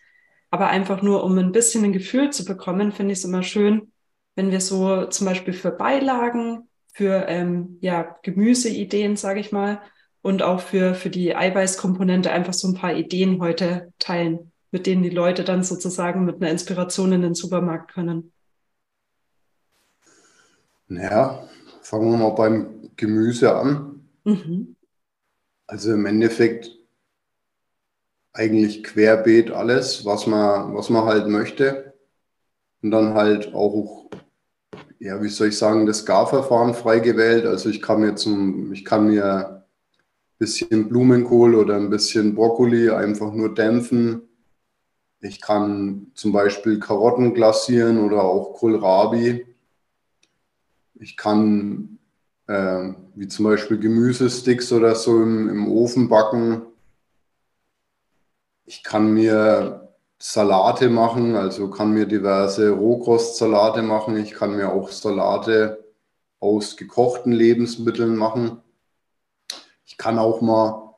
Aber 0.50 0.68
einfach 0.68 1.00
nur, 1.00 1.25
um 1.25 1.38
ein 1.38 1.52
bisschen 1.52 1.85
ein 1.85 1.92
Gefühl 1.92 2.30
zu 2.30 2.44
bekommen, 2.44 2.92
finde 2.92 3.12
ich 3.12 3.21
es 3.21 3.25
immer 3.25 3.42
schön, 3.42 3.92
wenn 4.35 4.50
wir 4.50 4.61
so 4.61 5.06
zum 5.06 5.26
Beispiel 5.26 5.54
für 5.54 5.71
Beilagen, 5.71 6.68
für 6.93 7.27
ähm, 7.29 7.79
ja, 7.81 8.17
Gemüseideen, 8.23 9.17
sage 9.17 9.41
ich 9.41 9.51
mal, 9.51 9.81
und 10.23 10.43
auch 10.43 10.61
für, 10.61 10.95
für 10.95 11.11
die 11.11 11.35
Eiweißkomponente 11.35 12.31
einfach 12.31 12.53
so 12.53 12.69
ein 12.69 12.75
paar 12.75 12.95
Ideen 12.95 13.41
heute 13.41 13.93
teilen, 13.99 14.53
mit 14.71 14.87
denen 14.87 15.03
die 15.03 15.11
Leute 15.11 15.43
dann 15.43 15.65
sozusagen 15.65 16.25
mit 16.25 16.37
einer 16.37 16.51
Inspiration 16.51 17.13
in 17.13 17.23
den 17.23 17.35
Supermarkt 17.35 17.93
können. 17.93 18.33
Naja, 20.87 21.49
fangen 21.81 22.11
wir 22.11 22.19
mal 22.19 22.31
beim 22.31 22.91
Gemüse 22.97 23.55
an. 23.55 24.07
Mhm. 24.25 24.77
Also 25.67 25.93
im 25.95 26.07
Endeffekt 26.07 26.71
eigentlich 28.33 28.85
querbeet 28.85 29.51
alles, 29.51 30.05
was 30.05 30.27
man, 30.27 30.75
was 30.75 30.91
man 30.91 31.05
halt 31.05 31.29
möchte. 31.29 31.95
Und 32.83 32.91
dann 32.91 33.15
halt 33.15 33.55
auch, 33.55 34.11
ja, 35.02 35.21
wie 35.21 35.28
soll 35.28 35.49
ich 35.49 35.59
sagen, 35.59 35.85
das 35.85 36.06
Garverfahren 36.06 36.75
frei 36.75 37.00
gewählt. 37.00 37.44
Also 37.44 37.68
ich 37.68 37.82
kann 37.82 38.00
mir 38.00 38.14
zum, 38.14 38.73
ich 38.73 38.85
kann 38.85 39.09
mir 39.09 39.49
ein 39.49 39.64
bisschen 40.38 40.88
Blumenkohl 40.88 41.56
oder 41.56 41.75
ein 41.76 41.90
bisschen 41.90 42.37
Brokkoli 42.37 42.88
einfach 42.88 43.32
nur 43.32 43.52
dämpfen. 43.52 44.23
Ich 45.21 45.40
kann 45.40 46.12
zum 46.14 46.30
Beispiel 46.30 46.78
Karotten 46.78 47.35
glasieren 47.35 47.99
oder 47.99 48.23
auch 48.23 48.54
Kohlrabi. 48.54 49.44
Ich 50.94 51.16
kann 51.16 51.99
äh, 52.47 52.92
wie 53.16 53.26
zum 53.26 53.44
Beispiel 53.47 53.80
Gemüsesticks 53.80 54.73
oder 54.73 54.94
so 54.94 55.21
im, 55.21 55.49
im 55.49 55.68
Ofen 55.68 56.09
backen. 56.09 56.62
Ich 58.66 58.85
kann 58.85 59.12
mir 59.12 59.92
Salate 60.25 60.88
machen, 60.88 61.35
also 61.35 61.69
kann 61.69 61.91
mir 61.91 62.07
diverse 62.07 62.71
Rohkostsalate 62.71 63.83
machen. 63.83 64.17
Ich 64.17 64.35
kann 64.35 64.55
mir 64.55 64.73
auch 64.73 64.93
Salate 64.93 65.85
aus 66.38 66.76
gekochten 66.76 67.33
Lebensmitteln 67.33 68.14
machen. 68.14 68.62
Ich 69.85 69.99
kann 69.99 70.21
auch 70.21 70.41
mal, 70.41 70.95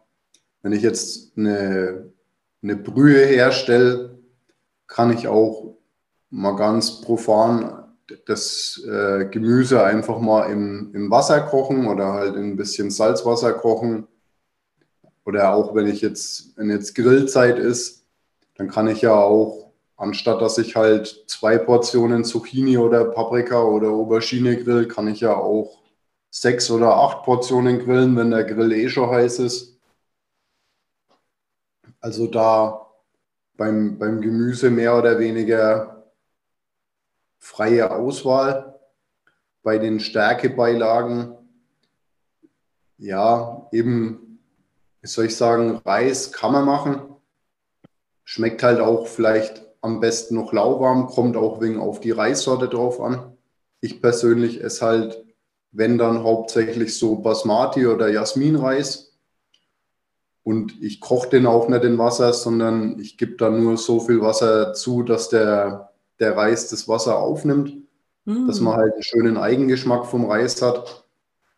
wenn 0.60 0.72
ich 0.72 0.82
jetzt 0.82 1.38
eine, 1.38 2.12
eine 2.62 2.76
Brühe 2.76 3.24
herstelle, 3.24 4.18
kann 4.86 5.10
ich 5.10 5.26
auch 5.26 5.78
mal 6.28 6.56
ganz 6.56 7.00
profan 7.00 7.82
das 8.26 8.78
äh, 8.86 9.24
Gemüse 9.30 9.82
einfach 9.82 10.20
mal 10.20 10.50
im, 10.50 10.90
im 10.94 11.10
Wasser 11.10 11.40
kochen 11.40 11.86
oder 11.86 12.12
halt 12.12 12.36
in 12.36 12.50
ein 12.50 12.56
bisschen 12.56 12.90
Salzwasser 12.90 13.54
kochen. 13.54 14.06
Oder 15.24 15.54
auch 15.54 15.74
wenn 15.74 15.86
ich 15.86 16.02
jetzt, 16.02 16.54
wenn 16.58 16.68
jetzt 16.68 16.94
Grillzeit 16.94 17.58
ist, 17.58 18.03
dann 18.54 18.68
kann 18.68 18.88
ich 18.88 19.02
ja 19.02 19.14
auch, 19.14 19.72
anstatt 19.96 20.40
dass 20.40 20.58
ich 20.58 20.76
halt 20.76 21.24
zwei 21.28 21.58
Portionen 21.58 22.24
Zucchini 22.24 22.78
oder 22.78 23.04
Paprika 23.04 23.62
oder 23.62 23.88
Aubergine 23.88 24.62
grill, 24.62 24.88
kann 24.88 25.08
ich 25.08 25.20
ja 25.20 25.34
auch 25.36 25.82
sechs 26.30 26.70
oder 26.70 26.94
acht 26.94 27.24
Portionen 27.24 27.78
grillen, 27.78 28.16
wenn 28.16 28.30
der 28.30 28.44
Grill 28.44 28.72
eh 28.72 28.88
schon 28.88 29.10
heiß 29.10 29.38
ist. 29.38 29.78
Also 32.00 32.26
da 32.26 32.90
beim, 33.56 33.98
beim 33.98 34.20
Gemüse 34.20 34.70
mehr 34.70 34.98
oder 34.98 35.18
weniger 35.18 36.04
freie 37.38 37.90
Auswahl. 37.90 38.78
Bei 39.62 39.78
den 39.78 40.00
Stärkebeilagen, 40.00 41.36
ja, 42.98 43.66
eben, 43.72 44.38
wie 45.00 45.06
soll 45.06 45.26
ich 45.26 45.36
sagen, 45.36 45.76
Reis 45.84 46.32
kann 46.32 46.52
man 46.52 46.66
machen. 46.66 47.13
Schmeckt 48.24 48.62
halt 48.62 48.80
auch 48.80 49.06
vielleicht 49.06 49.64
am 49.80 50.00
besten 50.00 50.34
noch 50.34 50.52
lauwarm, 50.52 51.06
kommt 51.06 51.36
auch 51.36 51.60
wegen 51.60 51.78
auf 51.78 52.00
die 52.00 52.10
Reissorte 52.10 52.68
drauf 52.68 53.00
an. 53.00 53.36
Ich 53.80 54.00
persönlich 54.00 54.62
esse 54.62 54.86
halt, 54.86 55.24
wenn 55.72 55.98
dann 55.98 56.22
hauptsächlich 56.22 56.96
so 56.96 57.16
Basmati 57.16 57.86
oder 57.86 58.08
Jasminreis. 58.08 59.12
Und 60.42 60.82
ich 60.82 61.00
koche 61.00 61.30
den 61.30 61.46
auch 61.46 61.68
nicht 61.68 61.84
in 61.84 61.98
Wasser, 61.98 62.32
sondern 62.32 62.98
ich 62.98 63.18
gebe 63.18 63.36
da 63.36 63.50
nur 63.50 63.76
so 63.76 64.00
viel 64.00 64.20
Wasser 64.20 64.72
zu, 64.74 65.02
dass 65.02 65.28
der 65.28 65.94
der 66.18 66.36
Reis 66.36 66.68
das 66.68 66.88
Wasser 66.88 67.18
aufnimmt, 67.18 67.76
mm. 68.24 68.46
dass 68.46 68.60
man 68.60 68.76
halt 68.76 68.94
einen 68.94 69.02
schönen 69.02 69.36
Eigengeschmack 69.36 70.06
vom 70.06 70.30
Reis 70.30 70.62
hat. 70.62 71.04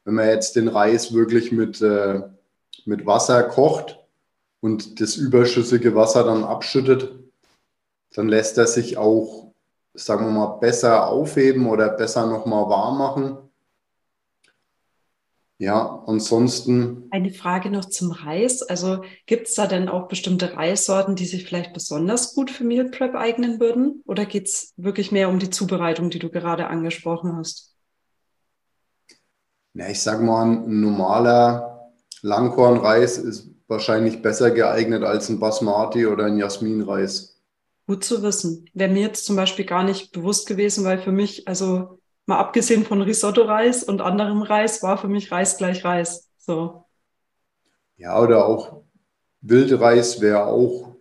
Wenn 0.05 0.15
man 0.15 0.29
jetzt 0.29 0.57
den 0.57 0.69
Reis 0.69 1.13
wirklich 1.13 1.53
mit, 1.53 1.81
äh, 1.83 2.23
mit 2.85 3.07
Wasser 3.07 3.43
kocht 3.43 3.99
und 4.67 5.01
das 5.01 5.15
überschüssige 5.15 5.95
Wasser 5.95 6.25
dann 6.25 6.43
abschüttet, 6.43 7.15
dann 8.15 8.29
lässt 8.29 8.59
er 8.59 8.67
sich 8.67 8.99
auch, 8.99 9.55
sagen 9.95 10.27
wir 10.27 10.33
mal, 10.33 10.59
besser 10.59 11.07
aufheben 11.07 11.69
oder 11.69 11.89
besser 11.91 12.27
nochmal 12.27 12.69
warm 12.69 12.99
machen. 12.99 13.39
Ja, 15.59 16.03
ansonsten. 16.09 17.07
Eine 17.13 17.31
Frage 17.31 17.71
noch 17.71 17.85
zum 17.85 18.11
Reis. 18.11 18.61
Also 18.61 19.05
gibt 19.27 19.47
es 19.47 19.55
da 19.55 19.69
denn 19.69 19.89
auch 19.89 20.09
bestimmte 20.09 20.57
Reissorten, 20.57 21.15
die 21.15 21.27
sich 21.27 21.45
vielleicht 21.45 21.73
besonders 21.73 22.35
gut 22.35 22.51
für 22.51 22.65
Meal 22.65 22.91
Prep 22.91 23.15
eignen 23.15 23.61
würden? 23.61 24.03
Oder 24.05 24.27
geht 24.27 24.49
es 24.49 24.75
wirklich 24.77 25.13
mehr 25.13 25.29
um 25.29 25.39
die 25.39 25.51
Zubereitung, 25.51 26.11
die 26.11 26.19
du 26.19 26.29
gerade 26.29 26.67
angesprochen 26.67 27.37
hast? 27.37 27.73
Ja, 29.75 29.89
ich 29.89 30.03
sag 30.03 30.21
mal, 30.21 30.43
ein 30.45 30.81
normaler 30.81 31.93
Langkornreis 32.23 33.19
ist 33.19 33.56
wahrscheinlich 33.69 34.23
besser 34.23 34.51
geeignet 34.51 35.05
als 35.05 35.29
ein 35.29 35.41
Basmati 35.41 36.07
oder 36.07 36.27
ein 36.27 36.39
Jasminreis. 36.39 37.41
Gut 37.87 38.05
zu 38.05 38.23
wissen. 38.23 38.69
Wäre 38.75 38.93
mir 38.93 39.03
jetzt 39.03 39.27
zum 39.27 39.37
Beispiel 39.37 39.65
gar 39.65 39.85
nicht 39.85 40.13
bewusst 40.13 40.47
gewesen, 40.47 40.85
weil 40.85 40.99
für 40.99 41.13
mich, 41.13 41.47
also 41.47 42.01
mal 42.27 42.39
abgesehen 42.39 42.85
von 42.85 43.03
Risotto-Reis 43.03 43.85
und 43.85 44.01
anderem 44.01 44.43
Reis, 44.43 44.83
war 44.83 44.99
für 44.99 45.09
mich 45.09 45.31
Reis 45.31 45.57
gleich 45.57 45.85
Reis. 45.85 46.29
So. 46.39 46.85
Ja, 47.97 48.21
oder 48.21 48.47
auch 48.47 48.83
Wildreis 49.41 50.21
wäre 50.21 50.47
auch 50.47 50.97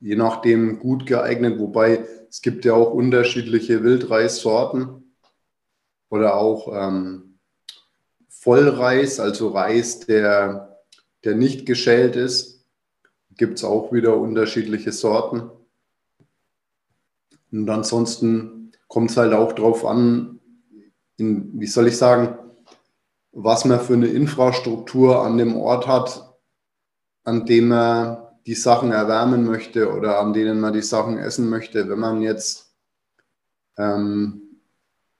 je 0.00 0.16
nachdem 0.16 0.78
gut 0.78 1.06
geeignet, 1.06 1.58
wobei 1.58 2.04
es 2.28 2.42
gibt 2.42 2.64
ja 2.64 2.74
auch 2.74 2.92
unterschiedliche 2.92 3.82
Wildreissorten 3.82 5.16
oder 6.08 6.36
auch 6.36 6.68
ähm, 6.72 7.38
Vollreis, 8.28 9.18
also 9.20 9.48
Reis, 9.48 10.00
der, 10.00 10.75
der 11.26 11.34
nicht 11.34 11.66
geschält 11.66 12.16
ist. 12.16 12.64
Gibt 13.36 13.58
es 13.58 13.64
auch 13.64 13.92
wieder 13.92 14.16
unterschiedliche 14.16 14.92
Sorten. 14.92 15.50
Und 17.52 17.68
ansonsten 17.68 18.72
kommt 18.88 19.10
es 19.10 19.16
halt 19.16 19.34
auch 19.34 19.52
darauf 19.52 19.84
an, 19.84 20.40
in, 21.16 21.60
wie 21.60 21.66
soll 21.66 21.88
ich 21.88 21.96
sagen, 21.96 22.38
was 23.32 23.64
man 23.64 23.80
für 23.80 23.94
eine 23.94 24.06
Infrastruktur 24.06 25.22
an 25.22 25.36
dem 25.36 25.56
Ort 25.56 25.86
hat, 25.86 26.38
an 27.24 27.44
dem 27.44 27.68
man 27.68 28.18
die 28.46 28.54
Sachen 28.54 28.92
erwärmen 28.92 29.44
möchte 29.44 29.92
oder 29.92 30.20
an 30.20 30.32
denen 30.32 30.60
man 30.60 30.72
die 30.72 30.82
Sachen 30.82 31.18
essen 31.18 31.50
möchte. 31.50 31.88
Wenn 31.88 31.98
man 31.98 32.22
jetzt 32.22 32.74
ähm, 33.76 34.60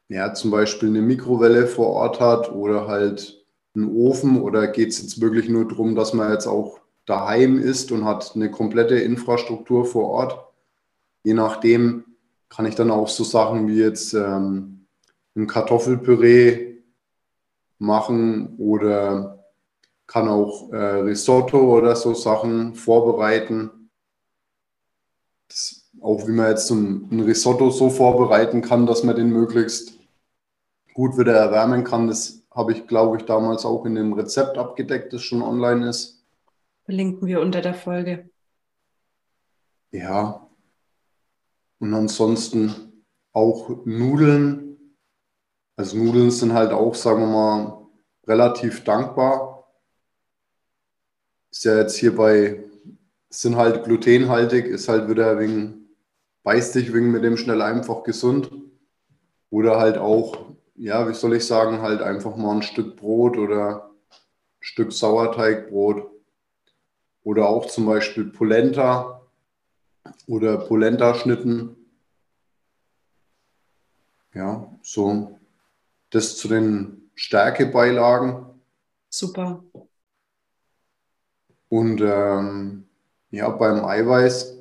ja, 0.08 0.32
zum 0.32 0.50
Beispiel 0.50 0.88
eine 0.88 1.02
Mikrowelle 1.02 1.66
vor 1.66 1.88
Ort 1.88 2.20
hat 2.20 2.52
oder 2.52 2.86
halt 2.86 3.35
einen 3.76 3.94
Ofen 3.94 4.40
oder 4.40 4.66
geht 4.68 4.88
es 4.88 5.02
jetzt 5.02 5.20
wirklich 5.20 5.48
nur 5.48 5.68
darum, 5.68 5.94
dass 5.94 6.12
man 6.12 6.32
jetzt 6.32 6.46
auch 6.46 6.80
daheim 7.04 7.58
ist 7.58 7.92
und 7.92 8.04
hat 8.04 8.32
eine 8.34 8.50
komplette 8.50 8.96
Infrastruktur 8.96 9.84
vor 9.84 10.08
Ort. 10.08 10.44
Je 11.22 11.34
nachdem 11.34 12.04
kann 12.48 12.66
ich 12.66 12.74
dann 12.74 12.90
auch 12.90 13.08
so 13.08 13.24
Sachen 13.24 13.68
wie 13.68 13.78
jetzt 13.78 14.14
ähm, 14.14 14.86
ein 15.36 15.46
Kartoffelpüree 15.46 16.78
machen 17.78 18.56
oder 18.58 19.44
kann 20.06 20.28
auch 20.28 20.72
äh, 20.72 20.76
Risotto 20.76 21.58
oder 21.76 21.96
so 21.96 22.14
Sachen 22.14 22.74
vorbereiten. 22.74 23.90
Das, 25.48 25.90
auch 26.00 26.26
wie 26.26 26.32
man 26.32 26.50
jetzt 26.50 26.70
ein, 26.70 27.08
ein 27.10 27.20
Risotto 27.20 27.70
so 27.70 27.90
vorbereiten 27.90 28.62
kann, 28.62 28.86
dass 28.86 29.02
man 29.02 29.16
den 29.16 29.30
möglichst 29.30 29.98
gut 30.94 31.18
wieder 31.18 31.34
erwärmen 31.34 31.84
kann, 31.84 32.06
das 32.06 32.45
habe 32.56 32.72
ich, 32.72 32.86
glaube 32.86 33.18
ich, 33.18 33.24
damals 33.24 33.66
auch 33.66 33.84
in 33.84 33.94
dem 33.94 34.14
Rezept 34.14 34.56
abgedeckt, 34.56 35.12
das 35.12 35.22
schon 35.22 35.42
online 35.42 35.90
ist. 35.90 36.24
Verlinken 36.84 37.28
wir 37.28 37.40
unter 37.40 37.60
der 37.60 37.74
Folge. 37.74 38.30
Ja. 39.90 40.48
Und 41.78 41.92
ansonsten 41.92 43.04
auch 43.32 43.84
Nudeln. 43.84 44.96
Also 45.76 45.98
Nudeln 45.98 46.30
sind 46.30 46.54
halt 46.54 46.72
auch, 46.72 46.94
sagen 46.94 47.20
wir 47.20 47.26
mal, 47.26 47.86
relativ 48.26 48.84
dankbar. 48.84 49.70
Ist 51.50 51.64
ja 51.64 51.76
jetzt 51.76 51.96
hierbei, 51.96 52.64
sind 53.28 53.56
halt 53.56 53.84
glutenhaltig, 53.84 54.64
ist 54.64 54.88
halt 54.88 55.10
wieder 55.10 55.38
wegen, 55.38 55.90
beißt 56.42 56.74
dich 56.74 56.94
wegen 56.94 57.10
mit 57.10 57.22
dem 57.22 57.36
schnell 57.36 57.60
einfach 57.60 58.02
gesund. 58.02 58.50
Oder 59.50 59.78
halt 59.78 59.98
auch 59.98 60.55
ja, 60.76 61.08
wie 61.08 61.14
soll 61.14 61.34
ich 61.34 61.46
sagen, 61.46 61.80
halt 61.80 62.02
einfach 62.02 62.36
mal 62.36 62.56
ein 62.56 62.62
Stück 62.62 62.96
Brot 62.96 63.36
oder 63.38 63.86
ein 63.86 63.90
Stück 64.60 64.92
Sauerteigbrot 64.92 66.10
oder 67.22 67.48
auch 67.48 67.66
zum 67.66 67.86
Beispiel 67.86 68.24
Polenta 68.24 69.22
oder 70.26 70.58
Polenta-Schnitten. 70.58 71.76
Ja, 74.34 74.70
so 74.82 75.38
das 76.10 76.36
zu 76.36 76.48
den 76.48 77.10
Stärkebeilagen. 77.14 78.46
Super. 79.08 79.64
Und 81.68 82.00
ähm, 82.00 82.86
ja, 83.30 83.48
beim 83.48 83.84
Eiweiß 83.84 84.56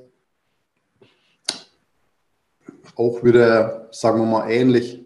auch 2.95 3.23
wieder, 3.23 3.89
sagen 3.91 4.19
wir 4.19 4.25
mal, 4.25 4.49
ähnlich. 4.49 5.04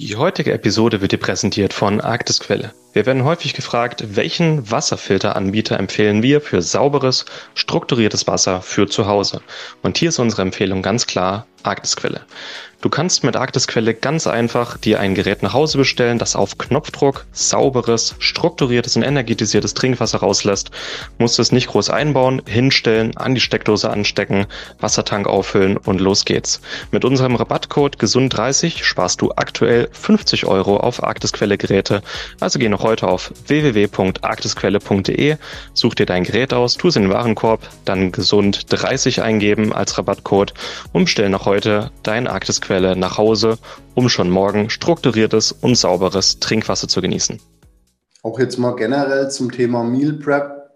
Die 0.00 0.16
heutige 0.16 0.54
Episode 0.54 1.02
wird 1.02 1.12
dir 1.12 1.18
präsentiert 1.18 1.74
von 1.74 2.00
Arktisquelle. 2.00 2.72
Wir 2.92 3.06
werden 3.06 3.22
häufig 3.22 3.54
gefragt, 3.54 4.02
welchen 4.16 4.68
Wasserfilteranbieter 4.68 5.78
empfehlen 5.78 6.24
wir 6.24 6.40
für 6.40 6.60
sauberes, 6.60 7.24
strukturiertes 7.54 8.26
Wasser 8.26 8.62
für 8.62 8.88
zu 8.88 9.06
Hause. 9.06 9.42
Und 9.80 9.96
hier 9.96 10.08
ist 10.08 10.18
unsere 10.18 10.42
Empfehlung 10.42 10.82
ganz 10.82 11.06
klar 11.06 11.46
Arktisquelle. 11.62 12.22
Du 12.80 12.88
kannst 12.88 13.24
mit 13.24 13.36
Arktisquelle 13.36 13.92
ganz 13.92 14.26
einfach 14.26 14.78
dir 14.78 15.00
ein 15.00 15.14
Gerät 15.14 15.42
nach 15.42 15.52
Hause 15.52 15.76
bestellen, 15.76 16.18
das 16.18 16.34
auf 16.34 16.56
Knopfdruck 16.56 17.26
sauberes, 17.30 18.14
strukturiertes 18.20 18.96
und 18.96 19.02
energetisiertes 19.02 19.74
Trinkwasser 19.74 20.20
rauslässt. 20.20 20.70
Musst 21.18 21.38
es 21.38 21.52
nicht 21.52 21.66
groß 21.66 21.90
einbauen, 21.90 22.40
hinstellen, 22.46 23.14
an 23.18 23.34
die 23.34 23.42
Steckdose 23.42 23.90
anstecken, 23.90 24.46
Wassertank 24.78 25.26
auffüllen 25.26 25.76
und 25.76 26.00
los 26.00 26.24
geht's. 26.24 26.62
Mit 26.90 27.04
unserem 27.04 27.34
Rabattcode 27.34 27.98
GESUND30 27.98 28.82
sparst 28.82 29.20
du 29.20 29.30
aktuell 29.36 29.90
50 29.92 30.46
Euro 30.46 30.78
auf 30.78 31.02
Arktisquelle 31.02 31.58
Geräte. 31.58 32.00
Also 32.40 32.58
geh 32.58 32.70
noch 32.70 32.79
heute 32.82 33.08
auf 33.08 33.32
www.arktisquelle.de, 33.46 35.36
such 35.74 35.94
dir 35.94 36.06
dein 36.06 36.24
Gerät 36.24 36.52
aus, 36.52 36.76
tu 36.76 36.88
es 36.88 36.96
in 36.96 37.02
den 37.02 37.12
Warenkorb, 37.12 37.68
dann 37.84 38.10
GESUND30 38.10 39.22
eingeben 39.22 39.72
als 39.72 39.96
Rabattcode 39.98 40.54
und 40.92 41.04
bestell 41.04 41.28
noch 41.28 41.46
heute 41.46 41.90
dein 42.02 42.26
Arktisquelle 42.26 42.70
Quelle 42.70 42.94
nach 42.94 43.18
Hause, 43.18 43.58
um 43.94 44.08
schon 44.08 44.30
morgen 44.30 44.70
strukturiertes 44.70 45.50
und 45.50 45.74
sauberes 45.74 46.38
Trinkwasser 46.38 46.86
zu 46.86 47.00
genießen. 47.00 47.40
Auch 48.22 48.38
jetzt 48.38 48.58
mal 48.58 48.76
generell 48.76 49.28
zum 49.30 49.50
Thema 49.50 49.82
Meal 49.82 50.12
Prep. 50.12 50.70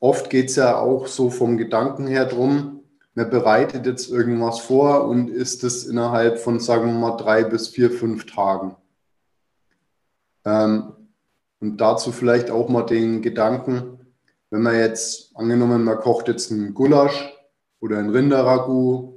Oft 0.00 0.30
geht 0.30 0.48
es 0.48 0.56
ja 0.56 0.78
auch 0.78 1.08
so 1.08 1.28
vom 1.28 1.58
Gedanken 1.58 2.06
her 2.06 2.24
drum, 2.24 2.80
man 3.14 3.30
bereitet 3.30 3.86
jetzt 3.86 4.10
irgendwas 4.10 4.60
vor 4.60 5.08
und 5.08 5.30
isst 5.30 5.64
es 5.64 5.86
innerhalb 5.86 6.38
von, 6.38 6.60
sagen 6.60 6.86
wir 6.86 6.98
mal, 6.98 7.16
drei 7.16 7.44
bis 7.44 7.68
vier, 7.68 7.90
fünf 7.90 8.26
Tagen. 8.26 8.76
Ähm, 10.46 10.92
und 11.60 11.78
dazu 11.78 12.12
vielleicht 12.12 12.50
auch 12.50 12.68
mal 12.68 12.84
den 12.84 13.20
Gedanken, 13.20 13.98
wenn 14.50 14.62
man 14.62 14.76
jetzt, 14.76 15.36
angenommen, 15.36 15.84
man 15.84 15.98
kocht 15.98 16.28
jetzt 16.28 16.52
einen 16.52 16.72
Gulasch 16.72 17.34
oder 17.80 17.98
ein 17.98 18.10
Rinderragout 18.10 19.16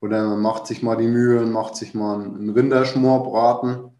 oder 0.00 0.26
man 0.26 0.40
macht 0.40 0.66
sich 0.66 0.82
mal 0.82 0.96
die 0.96 1.06
Mühe 1.06 1.40
und 1.40 1.52
macht 1.52 1.76
sich 1.76 1.94
mal 1.94 2.22
einen 2.22 2.50
Rinderschmorbraten. 2.50 3.90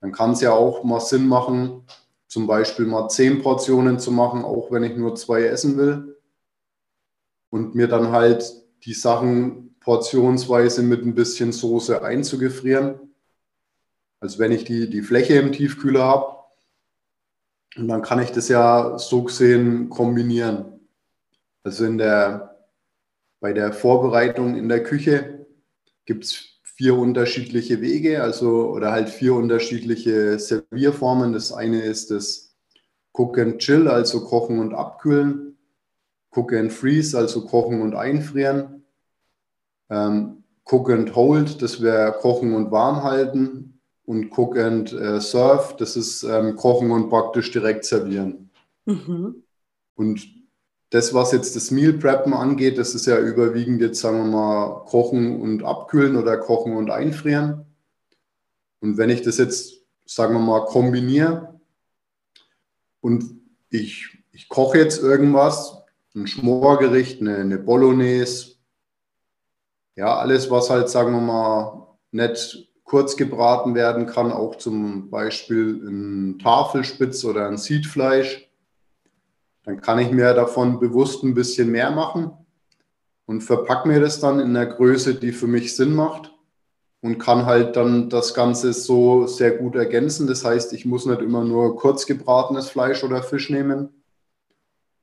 Dann 0.00 0.12
kann 0.12 0.32
es 0.32 0.40
ja 0.40 0.52
auch 0.52 0.84
mal 0.84 1.00
Sinn 1.00 1.28
machen, 1.28 1.84
zum 2.28 2.46
Beispiel 2.46 2.86
mal 2.86 3.08
zehn 3.08 3.42
Portionen 3.42 3.98
zu 3.98 4.10
machen, 4.10 4.44
auch 4.44 4.70
wenn 4.70 4.84
ich 4.84 4.96
nur 4.96 5.16
zwei 5.16 5.44
essen 5.44 5.76
will. 5.76 6.16
Und 7.50 7.74
mir 7.74 7.88
dann 7.88 8.12
halt 8.12 8.50
die 8.84 8.94
Sachen 8.94 9.76
portionsweise 9.80 10.82
mit 10.82 11.04
ein 11.04 11.14
bisschen 11.14 11.52
Soße 11.52 12.02
einzugefrieren. 12.02 13.07
Also 14.20 14.38
wenn 14.38 14.52
ich 14.52 14.64
die, 14.64 14.90
die 14.90 15.02
Fläche 15.02 15.34
im 15.34 15.52
Tiefkühler 15.52 16.04
habe. 16.04 16.36
Und 17.76 17.88
dann 17.88 18.02
kann 18.02 18.20
ich 18.20 18.30
das 18.30 18.48
ja 18.48 18.98
so 18.98 19.22
gesehen 19.24 19.88
kombinieren. 19.88 20.80
Also 21.62 21.84
in 21.84 21.98
der 21.98 22.48
bei 23.40 23.52
der 23.52 23.72
Vorbereitung 23.72 24.56
in 24.56 24.68
der 24.68 24.82
Küche 24.82 25.46
gibt 26.04 26.24
es 26.24 26.58
vier 26.62 26.96
unterschiedliche 26.96 27.80
Wege, 27.80 28.22
also 28.22 28.70
oder 28.70 28.92
halt 28.92 29.08
vier 29.08 29.34
unterschiedliche 29.34 30.38
Servierformen. 30.38 31.32
Das 31.32 31.52
eine 31.52 31.82
ist 31.82 32.10
das 32.10 32.56
Cook 33.12 33.38
and 33.38 33.58
Chill, 33.58 33.88
also 33.88 34.24
kochen 34.24 34.58
und 34.58 34.74
abkühlen. 34.74 35.56
Cook 36.30 36.52
and 36.52 36.72
Freeze, 36.72 37.16
also 37.16 37.44
kochen 37.46 37.80
und 37.80 37.94
einfrieren. 37.94 38.84
Ähm, 39.90 40.44
Cook 40.64 40.90
and 40.90 41.14
Hold, 41.16 41.62
das 41.62 41.80
wäre 41.80 42.12
kochen 42.12 42.54
und 42.54 42.70
warm 42.70 43.02
halten. 43.02 43.77
Und 44.08 44.30
Cook 44.30 44.56
and 44.56 44.90
äh, 44.94 45.20
Serve, 45.20 45.74
das 45.76 45.94
ist 45.94 46.22
ähm, 46.22 46.56
kochen 46.56 46.90
und 46.92 47.10
praktisch 47.10 47.50
direkt 47.50 47.84
servieren. 47.84 48.48
Mhm. 48.86 49.44
Und 49.96 50.26
das, 50.88 51.12
was 51.12 51.32
jetzt 51.32 51.54
das 51.56 51.70
Meal 51.70 51.92
Preppen 51.92 52.32
angeht, 52.32 52.78
das 52.78 52.94
ist 52.94 53.04
ja 53.04 53.18
überwiegend 53.20 53.82
jetzt, 53.82 54.00
sagen 54.00 54.16
wir 54.16 54.24
mal, 54.24 54.84
Kochen 54.86 55.42
und 55.42 55.62
Abkühlen 55.62 56.16
oder 56.16 56.38
Kochen 56.38 56.74
und 56.74 56.90
Einfrieren. 56.90 57.66
Und 58.80 58.96
wenn 58.96 59.10
ich 59.10 59.20
das 59.20 59.36
jetzt, 59.36 59.82
sagen 60.06 60.32
wir 60.32 60.40
mal, 60.40 60.64
kombiniere 60.64 61.60
und 63.02 63.26
ich, 63.68 64.24
ich 64.32 64.48
koche 64.48 64.78
jetzt 64.78 65.02
irgendwas, 65.02 65.82
ein 66.14 66.26
Schmorgericht, 66.26 67.20
eine, 67.20 67.36
eine 67.36 67.58
Bolognese, 67.58 68.54
ja, 69.96 70.16
alles, 70.16 70.50
was 70.50 70.70
halt, 70.70 70.88
sagen 70.88 71.12
wir 71.12 71.20
mal, 71.20 71.88
nicht 72.10 72.67
kurz 72.88 73.16
gebraten 73.16 73.74
werden 73.74 74.06
kann, 74.06 74.32
auch 74.32 74.56
zum 74.56 75.10
Beispiel 75.10 75.80
ein 75.86 76.38
Tafelspitz 76.38 77.24
oder 77.24 77.46
ein 77.46 77.58
Siedfleisch 77.58 78.48
dann 79.68 79.82
kann 79.82 79.98
ich 79.98 80.10
mir 80.10 80.32
davon 80.32 80.80
bewusst 80.80 81.22
ein 81.22 81.34
bisschen 81.34 81.70
mehr 81.70 81.90
machen 81.90 82.30
und 83.26 83.42
verpacke 83.42 83.86
mir 83.86 84.00
das 84.00 84.18
dann 84.18 84.40
in 84.40 84.54
der 84.54 84.64
Größe, 84.64 85.16
die 85.16 85.30
für 85.30 85.46
mich 85.46 85.76
Sinn 85.76 85.94
macht 85.94 86.34
und 87.02 87.18
kann 87.18 87.44
halt 87.44 87.76
dann 87.76 88.08
das 88.08 88.32
Ganze 88.32 88.72
so 88.72 89.26
sehr 89.26 89.50
gut 89.50 89.76
ergänzen. 89.76 90.26
Das 90.26 90.42
heißt, 90.42 90.72
ich 90.72 90.86
muss 90.86 91.04
nicht 91.04 91.20
immer 91.20 91.44
nur 91.44 91.76
kurz 91.76 92.06
gebratenes 92.06 92.70
Fleisch 92.70 93.04
oder 93.04 93.22
Fisch 93.22 93.50
nehmen 93.50 93.90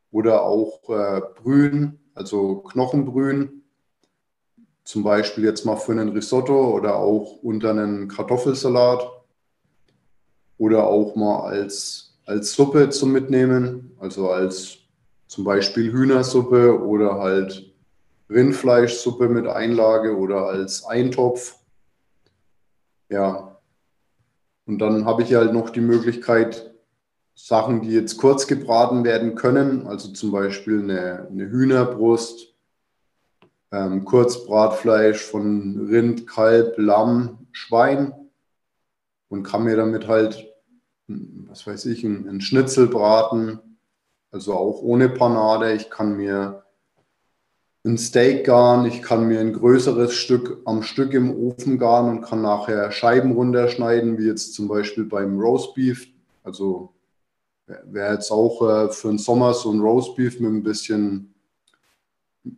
oder 0.10 0.41
auch 0.41 0.89
äh, 0.89 1.21
Brühen, 1.36 2.00
also 2.15 2.56
Knochenbrühen. 2.56 3.64
Zum 4.86 5.04
Beispiel 5.04 5.43
jetzt 5.43 5.65
mal 5.65 5.76
für 5.76 5.91
einen 5.91 6.10
Risotto 6.10 6.74
oder 6.74 6.95
auch 6.95 7.43
unter 7.43 7.71
einen 7.71 8.08
Kartoffelsalat 8.08 9.06
oder 10.58 10.88
auch 10.88 11.15
mal 11.15 11.41
als 11.41 12.06
als 12.26 12.54
Suppe 12.54 12.89
zum 12.89 13.12
Mitnehmen, 13.12 13.95
also 14.00 14.30
als 14.32 14.80
zum 15.28 15.43
Beispiel 15.43 15.91
Hühnersuppe 15.91 16.82
oder 16.84 17.19
halt 17.19 17.71
Rindfleischsuppe 18.30 19.30
mit 19.30 19.48
Einlage 19.48 20.17
oder 20.17 20.48
als 20.48 20.86
Eintopf. 20.86 21.58
Ja, 23.10 23.60
Und 24.65 24.80
dann 24.80 25.06
habe 25.06 25.24
ich 25.24 25.34
halt 25.36 25.54
noch 25.54 25.69
die 25.69 25.82
Möglichkeit, 25.82 26.74
Sachen, 27.36 27.82
die 27.82 27.89
jetzt 27.91 28.17
kurz 28.17 28.48
gebraten 28.48 29.04
werden 29.04 29.36
können, 29.36 29.88
also 29.88 30.12
zum 30.13 30.32
Beispiel 30.32 30.82
eine, 30.82 31.28
eine 31.30 31.50
Hühnerbrust, 31.50 32.54
ähm, 33.71 34.06
Kurzbratfleisch 34.06 35.21
von 35.21 35.88
Rind, 35.89 36.28
Kalb, 36.28 36.75
Lamm, 36.78 37.47
Schwein 37.51 38.13
und 39.30 39.43
kann 39.43 39.63
mir 39.63 39.75
damit 39.75 40.08
halt, 40.08 40.47
was 41.08 41.65
weiß 41.67 41.86
ich, 41.86 42.06
einen 42.06 42.41
Schnitzel 42.41 42.88
braten, 42.88 43.60
also 44.32 44.54
auch 44.54 44.82
ohne 44.82 45.10
Panade. 45.10 45.73
Ich 45.73 45.89
kann 45.89 46.17
mir 46.17 46.63
ein 47.86 47.97
Steak 47.97 48.45
garen, 48.45 48.86
ich 48.86 49.04
kann 49.04 49.28
mir 49.28 49.39
ein 49.39 49.54
größeres 49.54 50.13
Stück 50.13 50.62
am 50.65 50.82
Stück 50.82 51.13
im 51.13 51.32
Ofen 51.32 51.78
garen 51.78 52.10
und 52.10 52.21
kann 52.23 52.41
nachher 52.41 52.91
Scheiben 52.91 53.34
runterschneiden, 53.34 54.17
wie 54.17 54.25
jetzt 54.25 54.56
zum 54.56 54.67
Beispiel 54.67 55.06
beim 55.06 55.39
Roastbeef. 55.39 56.08
Also 56.43 56.93
wäre 57.67 58.13
jetzt 58.13 58.32
auch 58.32 58.62
äh, 58.67 58.89
für 58.89 59.10
den 59.10 59.19
Sommer 59.19 59.54
so 59.54 59.71
ein 59.71 59.80
Roastbeef 59.80 60.39
mit 60.39 60.51
ein 60.51 60.63
bisschen 60.63 61.35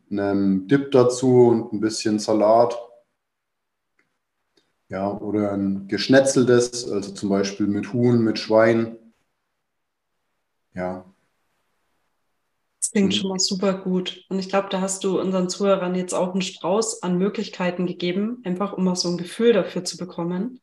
einem 0.09 0.67
Dip 0.67 0.91
dazu 0.91 1.47
und 1.47 1.73
ein 1.73 1.79
bisschen 1.79 2.19
Salat. 2.19 2.77
Ja, 4.89 5.11
oder 5.17 5.51
ein 5.51 5.87
geschnetzeltes, 5.87 6.89
also 6.89 7.13
zum 7.13 7.29
Beispiel 7.29 7.67
mit 7.67 7.91
Huhn, 7.91 8.23
mit 8.23 8.39
Schwein. 8.39 8.97
Ja. 10.73 11.05
Das 12.79 12.91
klingt 12.91 13.13
schon 13.13 13.29
mal 13.29 13.39
super 13.39 13.73
gut. 13.73 14.23
Und 14.29 14.39
ich 14.39 14.47
glaube, 14.47 14.69
da 14.69 14.79
hast 14.79 15.03
du 15.03 15.19
unseren 15.19 15.49
Zuhörern 15.49 15.95
jetzt 15.95 16.13
auch 16.13 16.31
einen 16.31 16.41
Strauß 16.41 17.03
an 17.03 17.17
Möglichkeiten 17.17 17.85
gegeben, 17.85 18.41
einfach 18.45 18.73
um 18.73 18.85
mal 18.85 18.95
so 18.95 19.09
ein 19.09 19.17
Gefühl 19.17 19.51
dafür 19.51 19.83
zu 19.83 19.97
bekommen. 19.97 20.61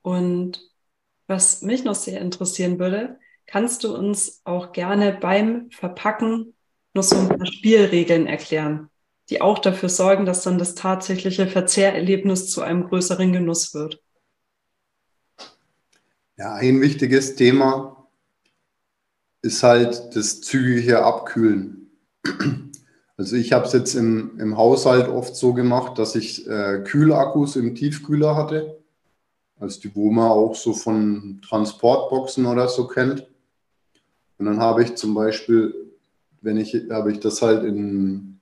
Und 0.00 0.62
was 1.26 1.60
mich 1.60 1.84
noch 1.84 1.94
sehr 1.94 2.20
interessieren 2.20 2.78
würde, 2.78 3.18
kannst 3.46 3.84
du 3.84 3.94
uns 3.94 4.40
auch 4.44 4.72
gerne 4.72 5.18
beim 5.20 5.70
Verpacken 5.70 6.54
noch 6.94 7.02
so 7.02 7.16
ein 7.16 7.28
paar 7.28 7.46
Spielregeln 7.46 8.26
erklären, 8.26 8.88
die 9.28 9.40
auch 9.40 9.58
dafür 9.58 9.88
sorgen, 9.88 10.26
dass 10.26 10.42
dann 10.42 10.58
das 10.58 10.74
tatsächliche 10.74 11.46
Verzehrerlebnis 11.46 12.50
zu 12.50 12.62
einem 12.62 12.88
größeren 12.88 13.32
Genuss 13.32 13.74
wird. 13.74 14.02
Ja, 16.36 16.54
ein 16.54 16.80
wichtiges 16.80 17.36
Thema 17.36 18.08
ist 19.42 19.62
halt 19.62 20.16
das 20.16 20.40
zügige 20.40 21.04
Abkühlen. 21.04 21.90
Also 23.16 23.36
ich 23.36 23.52
habe 23.52 23.66
es 23.66 23.74
jetzt 23.74 23.94
im, 23.94 24.40
im 24.40 24.56
Haushalt 24.56 25.08
oft 25.08 25.36
so 25.36 25.52
gemacht, 25.52 25.98
dass 25.98 26.14
ich 26.14 26.46
äh, 26.48 26.82
Kühlakkus 26.82 27.56
im 27.56 27.74
Tiefkühler 27.74 28.34
hatte. 28.34 28.82
Also 29.58 29.78
die, 29.82 29.94
wo 29.94 30.10
man 30.10 30.30
auch 30.30 30.54
so 30.54 30.72
von 30.72 31.42
Transportboxen 31.46 32.46
oder 32.46 32.68
so 32.68 32.86
kennt. 32.86 33.28
Und 34.38 34.46
dann 34.46 34.58
habe 34.58 34.82
ich 34.82 34.94
zum 34.94 35.12
Beispiel 35.12 35.89
wenn 36.40 36.56
ich, 36.56 36.74
habe 36.90 37.12
ich 37.12 37.20
das 37.20 37.42
halt 37.42 37.64
in, 37.64 38.40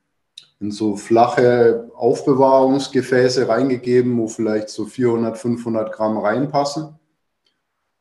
in 0.60 0.70
so 0.70 0.96
flache 0.96 1.90
Aufbewahrungsgefäße 1.94 3.48
reingegeben, 3.48 4.16
wo 4.18 4.28
vielleicht 4.28 4.68
so 4.68 4.86
400, 4.86 5.38
500 5.38 5.92
Gramm 5.92 6.18
reinpassen 6.18 6.98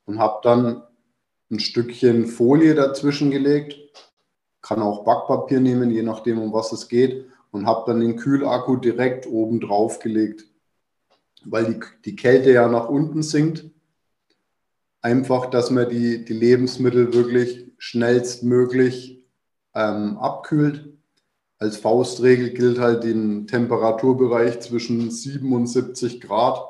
und 0.06 0.20
habe 0.20 0.40
dann 0.44 0.84
ein 1.52 1.60
Stückchen 1.60 2.28
Folie 2.28 2.76
dazwischen 2.76 3.32
gelegt, 3.32 3.78
kann 4.62 4.82
auch 4.82 5.04
Backpapier 5.04 5.60
nehmen, 5.60 5.92
je 5.92 6.04
nachdem, 6.04 6.40
um 6.40 6.52
was 6.52 6.72
es 6.72 6.88
geht, 6.88 7.26
und 7.52 7.66
habe 7.66 7.84
dann 7.88 8.02
den 8.02 8.18
Kühlakku 8.18 8.76
direkt 8.76 9.26
oben 9.28 9.62
drauf 9.62 10.00
gelegt, 10.00 10.46
weil 11.46 11.66
die, 11.66 11.80
die 12.04 12.16
Kälte 12.16 12.52
ja 12.52 12.68
nach 12.68 12.90
unten 12.90 13.24
sinkt. 13.24 13.66
Einfach, 15.02 15.50
dass 15.50 15.72
man 15.72 15.90
die, 15.90 16.26
die 16.26 16.34
Lebensmittel 16.34 17.14
wirklich 17.14 17.72
schnellstmöglich 17.78 19.17
ähm, 19.78 20.18
abkühlt. 20.18 20.98
Als 21.60 21.78
Faustregel 21.78 22.52
gilt 22.52 22.80
halt 22.80 23.04
den 23.04 23.48
Temperaturbereich 23.48 24.60
zwischen 24.60 25.10
77 25.12 26.20
Grad. 26.22 26.68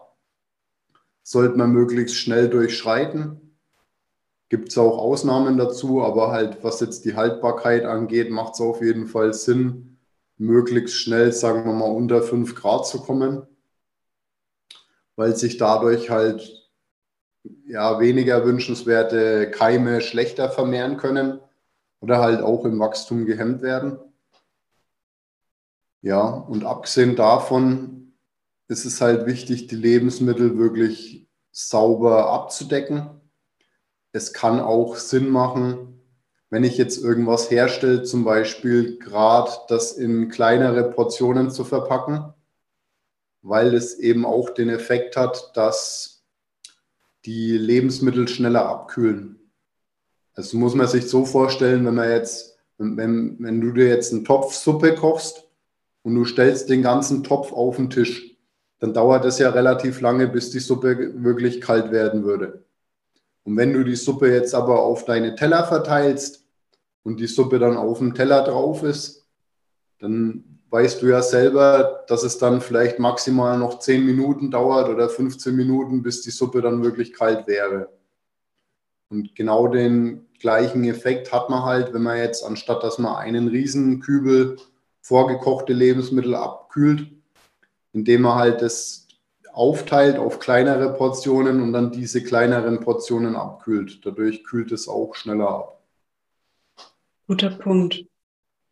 Sollte 1.24 1.58
man 1.58 1.72
möglichst 1.72 2.16
schnell 2.16 2.50
durchschreiten. 2.50 3.58
Gibt 4.50 4.70
es 4.70 4.78
auch 4.78 4.98
Ausnahmen 4.98 5.58
dazu, 5.58 6.02
aber 6.02 6.32
halt 6.32 6.64
was 6.64 6.80
jetzt 6.80 7.06
die 7.06 7.16
Haltbarkeit 7.16 7.84
angeht, 7.86 8.30
macht 8.30 8.54
es 8.54 8.62
auf 8.62 8.82
jeden 8.82 9.08
Fall 9.08 9.34
Sinn, 9.34 9.98
möglichst 10.38 10.96
schnell, 10.96 11.34
sagen 11.34 11.66
wir 11.66 11.74
mal, 11.74 11.92
unter 11.92 12.22
5 12.22 12.56
Grad 12.56 12.88
zu 12.88 13.02
kommen, 13.02 13.46
weil 15.18 15.36
sich 15.36 15.58
dadurch 15.58 16.10
halt 16.10 16.70
ja, 17.66 18.00
weniger 18.00 18.46
wünschenswerte 18.46 19.52
Keime 19.52 20.00
schlechter 20.00 20.50
vermehren 20.50 20.96
können 20.96 21.42
oder 22.00 22.20
halt 22.20 22.42
auch 22.42 22.66
im 22.66 22.80
Wachstum 22.80 23.26
gehemmt 23.26 23.62
werden. 23.62 24.00
Ja, 26.02 26.28
und 26.28 26.64
abgesehen 26.64 27.16
davon 27.16 28.14
ist 28.68 28.86
es 28.86 29.02
halt 29.02 29.26
wichtig, 29.26 29.68
die 29.68 29.76
Lebensmittel 29.76 30.58
wirklich 30.58 31.28
sauber 31.52 32.30
abzudecken. 32.32 33.10
Es 34.12 34.34
kann 34.34 34.60
auch 34.60 34.96
Sinn 34.96 35.30
machen, 35.30 35.98
wenn 36.50 36.64
ich 36.64 36.78
jetzt 36.78 37.04
irgendwas 37.04 37.52
herstelle, 37.52 38.04
zum 38.04 38.24
Beispiel 38.24 39.00
gerade 39.00 39.52
das 39.68 39.94
in 39.94 40.30
kleinere 40.30 40.92
Portionen 40.92 41.52
zu 41.52 41.66
verpacken, 41.66 42.34
weil 43.42 43.74
es 43.74 43.98
eben 44.00 44.26
auch 44.26 44.52
den 44.52 44.70
Effekt 44.70 45.18
hat, 45.18 45.56
dass 45.58 46.26
die 47.26 47.58
Lebensmittel 47.58 48.28
schneller 48.28 48.68
abkühlen. 48.68 49.47
Das 50.38 50.54
muss 50.54 50.76
man 50.76 50.86
sich 50.88 51.10
so 51.10 51.26
vorstellen, 51.26 51.84
wenn 51.84 51.96
man 51.96 52.12
jetzt, 52.12 52.60
wenn, 52.78 53.38
wenn 53.40 53.60
du 53.60 53.72
dir 53.72 53.88
jetzt 53.88 54.14
einen 54.14 54.24
Topf 54.24 54.54
Suppe 54.54 54.94
kochst 54.94 55.50
und 56.04 56.14
du 56.14 56.26
stellst 56.26 56.70
den 56.70 56.84
ganzen 56.84 57.24
Topf 57.24 57.52
auf 57.52 57.78
den 57.78 57.90
Tisch, 57.90 58.38
dann 58.78 58.94
dauert 58.94 59.26
es 59.26 59.40
ja 59.40 59.50
relativ 59.50 60.00
lange, 60.00 60.28
bis 60.28 60.52
die 60.52 60.60
Suppe 60.60 61.24
wirklich 61.24 61.60
kalt 61.60 61.92
werden 61.92 62.24
würde. 62.24 62.64
Und 63.46 63.58
wenn 63.58 63.74
du 63.74 63.84
die 63.84 63.96
Suppe 63.96 64.32
jetzt 64.32 64.54
aber 64.54 64.84
auf 64.84 65.06
deine 65.06 65.34
Teller 65.34 65.66
verteilst 65.66 66.46
und 67.02 67.20
die 67.20 67.26
Suppe 67.26 67.58
dann 67.58 67.76
auf 67.76 67.98
dem 67.98 68.14
Teller 68.14 68.44
drauf 68.44 68.84
ist, 68.84 69.26
dann 69.98 70.60
weißt 70.70 71.02
du 71.02 71.08
ja 71.08 71.24
selber, 71.24 72.06
dass 72.08 72.22
es 72.22 72.38
dann 72.38 72.62
vielleicht 72.62 73.00
maximal 73.00 73.58
noch 73.58 73.80
10 73.80 74.06
Minuten 74.06 74.52
dauert 74.52 74.88
oder 74.88 75.10
15 75.10 75.56
Minuten, 75.56 76.04
bis 76.04 76.22
die 76.22 76.30
Suppe 76.30 76.62
dann 76.62 76.84
wirklich 76.84 77.12
kalt 77.14 77.48
wäre. 77.48 77.90
Und 79.10 79.34
genau 79.36 79.68
den 79.68 80.27
gleichen 80.40 80.84
Effekt 80.86 81.32
hat 81.32 81.50
man 81.50 81.64
halt, 81.64 81.94
wenn 81.94 82.04
man 82.04 82.18
jetzt, 82.18 82.44
anstatt 82.44 82.84
dass 82.84 82.98
man 82.98 83.16
einen 83.16 83.48
riesen 83.48 84.00
Kübel 84.00 84.58
vorgekochte 85.02 85.74
Lebensmittel 85.74 86.36
abkühlt, 86.36 87.12
indem 87.94 88.24
man 88.24 88.36
halt 88.36 88.62
das 88.62 89.08
aufteilt 89.54 90.20
auf 90.20 90.40
kleinere 90.40 90.94
Portionen 90.94 91.62
und 91.62 91.74
dann 91.74 91.92
diese 91.92 92.24
kleineren 92.24 92.80
Portionen 92.80 93.36
abkühlt. 93.36 94.06
Dadurch 94.06 94.44
kühlt 94.44 94.72
es 94.72 94.88
auch 94.88 95.16
schneller 95.16 95.50
ab. 95.50 95.82
Guter 97.28 97.50
Punkt. 97.50 98.06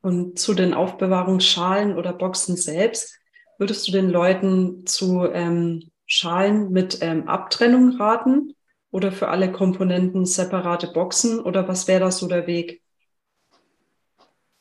Und 0.01 0.37
zu 0.37 0.53
den 0.53 0.75
Aufbewahrungsschalen 0.75 1.97
oder 1.97 2.13
Boxen 2.13 2.55
selbst, 2.55 3.17
würdest 3.57 3.87
du 3.87 3.91
den 3.91 4.09
Leuten 4.09 4.85
zu 4.85 5.25
ähm, 5.25 5.89
Schalen 6.05 6.71
mit 6.71 6.99
ähm, 7.01 7.27
Abtrennung 7.27 7.97
raten? 7.97 8.53
Oder 8.95 9.11
für 9.11 9.27
alle 9.27 9.51
Komponenten 9.51 10.25
separate 10.25 10.87
Boxen 10.87 11.41
oder 11.41 11.67
was 11.67 11.85
wäre 11.89 11.99
da 11.99 12.11
so 12.11 12.29
der 12.29 12.47
Weg? 12.47 12.81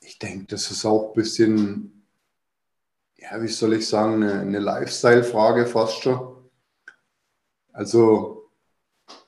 Ich 0.00 0.18
denke, 0.18 0.46
das 0.46 0.72
ist 0.72 0.84
auch 0.84 1.10
ein 1.10 1.12
bisschen, 1.14 2.04
ja, 3.16 3.40
wie 3.40 3.46
soll 3.46 3.74
ich 3.74 3.86
sagen, 3.86 4.24
eine, 4.24 4.40
eine 4.40 4.58
Lifestyle-Frage 4.58 5.66
fast 5.66 6.02
schon. 6.02 6.50
Also 7.72 8.50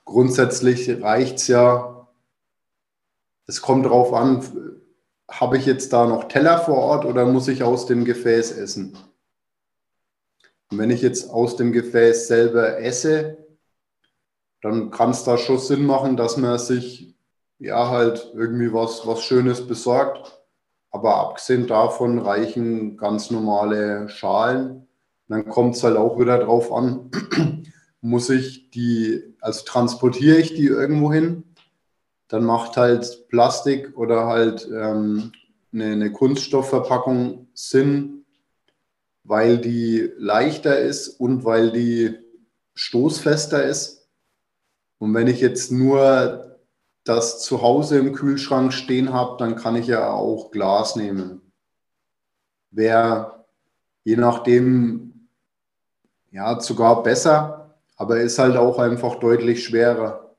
grundsätzlich 0.04 1.00
reicht 1.00 1.36
es 1.36 1.46
ja, 1.46 2.08
es 3.46 3.62
kommt 3.62 3.86
darauf 3.86 4.12
an, 4.12 4.44
habe 5.30 5.56
ich 5.56 5.66
jetzt 5.66 5.92
da 5.92 6.08
noch 6.08 6.24
Teller 6.24 6.58
vor 6.58 6.78
Ort 6.78 7.04
oder 7.04 7.26
muss 7.26 7.46
ich 7.46 7.62
aus 7.62 7.86
dem 7.86 8.04
Gefäß 8.04 8.50
essen? 8.50 8.98
Und 10.72 10.78
wenn 10.78 10.90
ich 10.90 11.00
jetzt 11.00 11.30
aus 11.30 11.54
dem 11.54 11.70
Gefäß 11.70 12.26
selber 12.26 12.80
esse, 12.80 13.45
dann 14.66 14.90
kann 14.90 15.10
es 15.10 15.22
da 15.22 15.38
schon 15.38 15.58
Sinn 15.58 15.86
machen, 15.86 16.16
dass 16.16 16.36
man 16.36 16.58
sich 16.58 17.14
ja 17.60 17.88
halt 17.88 18.32
irgendwie 18.34 18.72
was, 18.72 19.06
was 19.06 19.22
Schönes 19.22 19.64
besorgt. 19.66 20.40
Aber 20.90 21.18
abgesehen 21.18 21.68
davon 21.68 22.18
reichen 22.18 22.96
ganz 22.96 23.30
normale 23.30 24.08
Schalen. 24.08 24.88
Dann 25.28 25.48
kommt 25.48 25.76
es 25.76 25.84
halt 25.84 25.96
auch 25.96 26.18
wieder 26.18 26.38
drauf 26.38 26.72
an, 26.72 27.10
muss 28.00 28.28
ich 28.28 28.70
die, 28.70 29.36
also 29.40 29.64
transportiere 29.64 30.38
ich 30.38 30.54
die 30.54 30.66
irgendwo 30.66 31.12
hin, 31.12 31.44
dann 32.28 32.44
macht 32.44 32.76
halt 32.76 33.28
Plastik 33.28 33.96
oder 33.96 34.26
halt 34.26 34.68
ähm, 34.68 35.32
eine, 35.72 35.92
eine 35.92 36.12
Kunststoffverpackung 36.12 37.48
Sinn, 37.54 38.24
weil 39.22 39.58
die 39.58 40.10
leichter 40.18 40.78
ist 40.78 41.08
und 41.08 41.44
weil 41.44 41.70
die 41.70 42.16
stoßfester 42.74 43.64
ist 43.64 43.95
Und 44.98 45.14
wenn 45.14 45.26
ich 45.26 45.40
jetzt 45.40 45.70
nur 45.70 46.58
das 47.04 47.42
zu 47.42 47.62
Hause 47.62 47.98
im 47.98 48.12
Kühlschrank 48.12 48.72
stehen 48.72 49.12
habe, 49.12 49.36
dann 49.38 49.56
kann 49.56 49.76
ich 49.76 49.86
ja 49.86 50.10
auch 50.10 50.50
Glas 50.50 50.96
nehmen. 50.96 51.52
Wäre 52.70 53.44
je 54.04 54.16
nachdem 54.16 55.28
ja 56.30 56.60
sogar 56.60 57.02
besser, 57.02 57.76
aber 57.96 58.20
ist 58.20 58.38
halt 58.38 58.56
auch 58.56 58.78
einfach 58.78 59.16
deutlich 59.16 59.64
schwerer. 59.64 60.36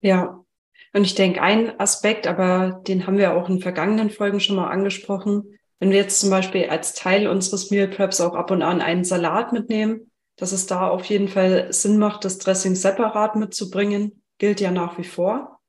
Ja, 0.00 0.44
und 0.92 1.04
ich 1.04 1.14
denke, 1.14 1.40
ein 1.42 1.78
Aspekt, 1.80 2.26
aber 2.26 2.82
den 2.86 3.06
haben 3.06 3.18
wir 3.18 3.34
auch 3.34 3.48
in 3.48 3.60
vergangenen 3.60 4.10
Folgen 4.10 4.40
schon 4.40 4.56
mal 4.56 4.70
angesprochen, 4.70 5.58
wenn 5.80 5.90
wir 5.90 5.98
jetzt 5.98 6.20
zum 6.20 6.30
Beispiel 6.30 6.68
als 6.68 6.94
Teil 6.94 7.26
unseres 7.26 7.70
Meal 7.70 7.88
Preps 7.88 8.20
auch 8.20 8.34
ab 8.34 8.50
und 8.50 8.62
an 8.62 8.80
einen 8.80 9.04
Salat 9.04 9.52
mitnehmen, 9.52 10.10
dass 10.36 10.52
es 10.52 10.66
da 10.66 10.88
auf 10.88 11.04
jeden 11.04 11.28
Fall 11.28 11.72
Sinn 11.72 11.98
macht, 11.98 12.24
das 12.24 12.38
Dressing 12.38 12.74
separat 12.74 13.36
mitzubringen, 13.36 14.22
gilt 14.38 14.60
ja 14.60 14.70
nach 14.70 14.98
wie 14.98 15.04
vor. 15.04 15.60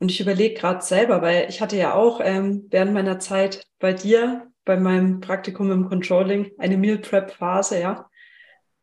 Und 0.00 0.10
ich 0.10 0.20
überlege 0.20 0.54
gerade 0.54 0.82
selber, 0.82 1.22
weil 1.22 1.48
ich 1.48 1.60
hatte 1.60 1.76
ja 1.76 1.94
auch 1.94 2.20
ähm, 2.22 2.66
während 2.70 2.92
meiner 2.92 3.18
Zeit 3.18 3.66
bei 3.78 3.92
dir, 3.92 4.50
bei 4.64 4.76
meinem 4.76 5.20
Praktikum 5.20 5.72
im 5.72 5.88
Controlling, 5.88 6.52
eine 6.58 6.76
Meal 6.76 6.98
Prep 6.98 7.32
Phase, 7.32 7.80
ja, 7.80 8.08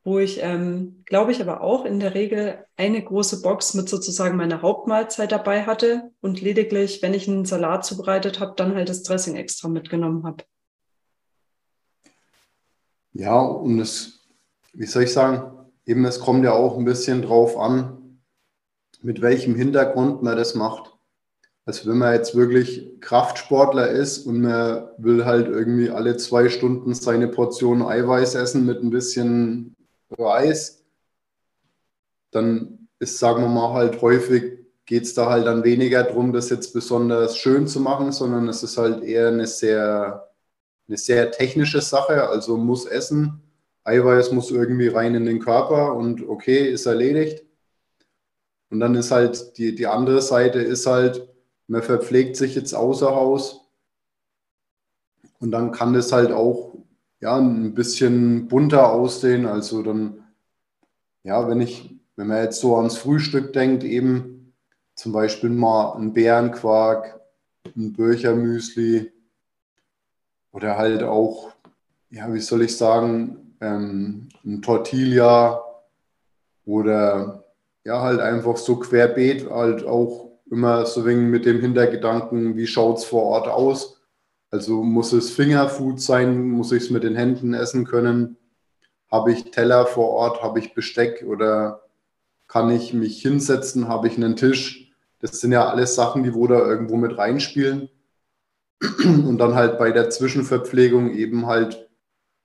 wo 0.03 0.19
ich, 0.19 0.41
ähm, 0.43 1.03
glaube 1.05 1.31
ich, 1.31 1.41
aber 1.41 1.61
auch 1.61 1.85
in 1.85 1.99
der 1.99 2.13
Regel 2.13 2.63
eine 2.77 3.01
große 3.03 3.41
Box 3.41 3.73
mit 3.73 3.89
sozusagen 3.89 4.37
meiner 4.37 4.61
Hauptmahlzeit 4.61 5.31
dabei 5.31 5.65
hatte 5.65 6.11
und 6.21 6.41
lediglich, 6.41 7.01
wenn 7.01 7.13
ich 7.13 7.27
einen 7.27 7.45
Salat 7.45 7.85
zubereitet 7.85 8.39
habe, 8.39 8.53
dann 8.55 8.75
halt 8.75 8.89
das 8.89 9.03
Dressing 9.03 9.35
extra 9.35 9.67
mitgenommen 9.67 10.23
habe. 10.23 10.43
Ja, 13.17 13.39
und 13.39 13.79
es, 13.79 14.27
wie 14.73 14.85
soll 14.85 15.03
ich 15.03 15.13
sagen, 15.13 15.69
eben 15.85 16.03
es 16.03 16.19
kommt 16.19 16.43
ja 16.43 16.51
auch 16.51 16.77
ein 16.77 16.83
bisschen 16.83 17.21
drauf 17.21 17.57
an, 17.57 18.19
mit 19.01 19.21
welchem 19.21 19.55
Hintergrund 19.55 20.21
man 20.21 20.35
das 20.35 20.53
macht. 20.53 20.91
Also 21.63 21.89
wenn 21.89 21.97
man 21.97 22.13
jetzt 22.13 22.35
wirklich 22.35 22.99
Kraftsportler 22.99 23.89
ist 23.89 24.27
und 24.27 24.41
man 24.41 24.89
will 24.97 25.23
halt 25.23 25.47
irgendwie 25.47 25.89
alle 25.89 26.17
zwei 26.17 26.49
Stunden 26.49 26.93
seine 26.93 27.29
Portion 27.29 27.83
Eiweiß 27.83 28.35
essen 28.35 28.65
mit 28.65 28.83
ein 28.83 28.89
bisschen 28.89 29.77
Reis, 30.17 30.83
dann 32.31 32.89
ist, 32.99 33.17
sagen 33.17 33.43
wir 33.43 33.49
mal, 33.49 33.71
halt 33.71 34.01
häufig 34.01 34.59
geht 34.85 35.03
es 35.03 35.13
da 35.13 35.29
halt 35.29 35.47
dann 35.47 35.63
weniger 35.63 36.03
darum, 36.03 36.33
das 36.33 36.49
jetzt 36.49 36.73
besonders 36.73 37.37
schön 37.37 37.65
zu 37.65 37.79
machen, 37.79 38.11
sondern 38.11 38.49
es 38.49 38.61
ist 38.61 38.77
halt 38.77 39.03
eher 39.03 39.29
eine 39.29 39.47
sehr 39.47 40.34
eine 40.87 40.97
sehr 40.97 41.31
technische 41.31 41.81
Sache, 41.81 42.29
also 42.29 42.57
muss 42.57 42.85
essen, 42.85 43.41
Eiweiß 43.83 44.31
muss 44.31 44.51
irgendwie 44.51 44.87
rein 44.87 45.15
in 45.15 45.25
den 45.25 45.39
Körper 45.39 45.95
und 45.95 46.27
okay, 46.27 46.69
ist 46.69 46.85
erledigt. 46.85 47.43
Und 48.69 48.79
dann 48.79 48.95
ist 48.95 49.11
halt 49.11 49.57
die, 49.57 49.75
die 49.75 49.87
andere 49.87 50.21
Seite 50.21 50.59
ist 50.59 50.87
halt, 50.87 51.27
man 51.67 51.83
verpflegt 51.83 52.35
sich 52.35 52.55
jetzt 52.55 52.73
außer 52.73 53.15
Haus 53.15 53.61
und 55.39 55.51
dann 55.51 55.71
kann 55.71 55.93
das 55.93 56.11
halt 56.11 56.31
auch 56.31 56.75
ja, 57.21 57.37
ein 57.37 57.73
bisschen 57.73 58.47
bunter 58.47 58.91
aussehen. 58.91 59.45
Also 59.45 59.81
dann, 59.81 60.23
ja, 61.23 61.47
wenn 61.47 61.61
ich, 61.61 61.95
wenn 62.15 62.27
man 62.27 62.43
jetzt 62.43 62.59
so 62.59 62.75
ans 62.77 62.97
Frühstück 62.97 63.53
denkt, 63.53 63.83
eben 63.83 64.53
zum 64.95 65.11
Beispiel 65.11 65.49
mal 65.49 65.93
ein 65.93 66.13
Bärenquark, 66.13 67.19
ein 67.75 67.93
Böchermüsli, 67.93 69.11
oder 70.55 70.77
halt 70.77 71.03
auch, 71.03 71.51
ja, 72.09 72.33
wie 72.33 72.39
soll 72.39 72.61
ich 72.61 72.77
sagen, 72.77 73.57
ähm, 73.59 74.29
ein 74.45 74.61
Tortilla 74.61 75.61
oder 76.65 77.43
ja, 77.83 78.01
halt 78.01 78.21
einfach 78.21 78.55
so 78.55 78.77
querbeet, 78.77 79.49
halt 79.49 79.85
auch 79.85 80.31
immer 80.49 80.85
so 80.85 81.05
wegen 81.05 81.29
mit 81.29 81.45
dem 81.45 81.59
Hintergedanken, 81.59 82.55
wie 82.55 82.67
schaut 82.67 82.99
es 82.99 83.03
vor 83.03 83.23
Ort 83.23 83.49
aus. 83.49 84.01
Also 84.49 84.81
muss 84.81 85.11
es 85.11 85.31
Fingerfood 85.31 85.99
sein, 85.99 86.49
muss 86.49 86.71
ich 86.71 86.83
es 86.83 86.89
mit 86.89 87.03
den 87.03 87.15
Händen 87.17 87.53
essen 87.53 87.83
können? 87.85 88.37
Habe 89.11 89.33
ich 89.33 89.51
Teller 89.51 89.85
vor 89.85 90.11
Ort, 90.11 90.41
habe 90.41 90.59
ich 90.59 90.73
Besteck 90.73 91.25
oder 91.27 91.81
kann 92.47 92.69
ich 92.69 92.93
mich 92.93 93.21
hinsetzen, 93.21 93.89
habe 93.89 94.07
ich 94.07 94.15
einen 94.15 94.37
Tisch? 94.37 94.93
Das 95.19 95.41
sind 95.41 95.51
ja 95.51 95.67
alles 95.67 95.95
Sachen, 95.95 96.23
die 96.23 96.33
wo 96.33 96.47
da 96.47 96.59
irgendwo 96.59 96.95
mit 96.95 97.17
reinspielen. 97.17 97.89
Und 99.05 99.37
dann 99.37 99.55
halt 99.55 99.77
bei 99.77 99.91
der 99.91 100.09
Zwischenverpflegung 100.09 101.11
eben 101.11 101.45
halt 101.45 101.89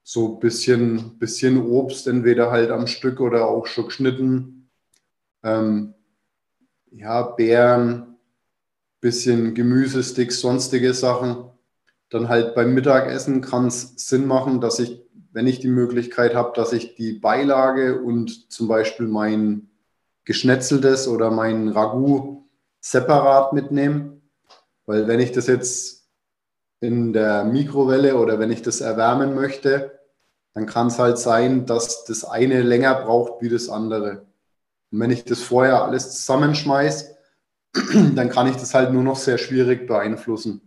so 0.02 0.34
ein 0.34 0.40
bisschen, 0.40 1.18
bisschen 1.18 1.64
Obst, 1.66 2.06
entweder 2.06 2.50
halt 2.50 2.70
am 2.70 2.86
Stück 2.86 3.20
oder 3.20 3.46
auch 3.46 3.66
schon 3.66 3.86
geschnitten. 3.86 4.70
Ähm, 5.42 5.94
ja, 6.90 7.22
Beeren, 7.22 8.16
bisschen 9.00 9.54
Gemüsesticks, 9.54 10.40
sonstige 10.40 10.94
Sachen. 10.94 11.44
Dann 12.10 12.28
halt 12.28 12.54
beim 12.54 12.74
Mittagessen 12.74 13.40
kann 13.40 13.68
es 13.68 13.94
Sinn 13.96 14.26
machen, 14.26 14.60
dass 14.60 14.80
ich, 14.80 15.00
wenn 15.32 15.46
ich 15.46 15.60
die 15.60 15.68
Möglichkeit 15.68 16.34
habe, 16.34 16.52
dass 16.56 16.72
ich 16.72 16.96
die 16.96 17.12
Beilage 17.12 18.00
und 18.02 18.50
zum 18.50 18.66
Beispiel 18.66 19.06
mein 19.06 19.70
geschnetzeltes 20.24 21.06
oder 21.08 21.30
mein 21.30 21.68
Ragout 21.68 22.44
separat 22.80 23.52
mitnehme. 23.52 24.20
Weil 24.86 25.06
wenn 25.06 25.20
ich 25.20 25.30
das 25.32 25.46
jetzt 25.46 25.99
in 26.80 27.12
der 27.12 27.44
Mikrowelle 27.44 28.16
oder 28.16 28.38
wenn 28.38 28.50
ich 28.50 28.62
das 28.62 28.80
erwärmen 28.80 29.34
möchte, 29.34 30.00
dann 30.54 30.66
kann 30.66 30.88
es 30.88 30.98
halt 30.98 31.18
sein, 31.18 31.66
dass 31.66 32.04
das 32.04 32.24
eine 32.24 32.62
länger 32.62 32.94
braucht 32.94 33.42
wie 33.42 33.48
das 33.48 33.68
andere. 33.68 34.26
Und 34.90 35.00
wenn 35.00 35.10
ich 35.10 35.24
das 35.24 35.42
vorher 35.42 35.84
alles 35.84 36.10
zusammenschmeiße, 36.16 37.16
dann 38.14 38.30
kann 38.30 38.48
ich 38.48 38.56
das 38.56 38.74
halt 38.74 38.92
nur 38.92 39.02
noch 39.02 39.16
sehr 39.16 39.38
schwierig 39.38 39.86
beeinflussen. 39.86 40.60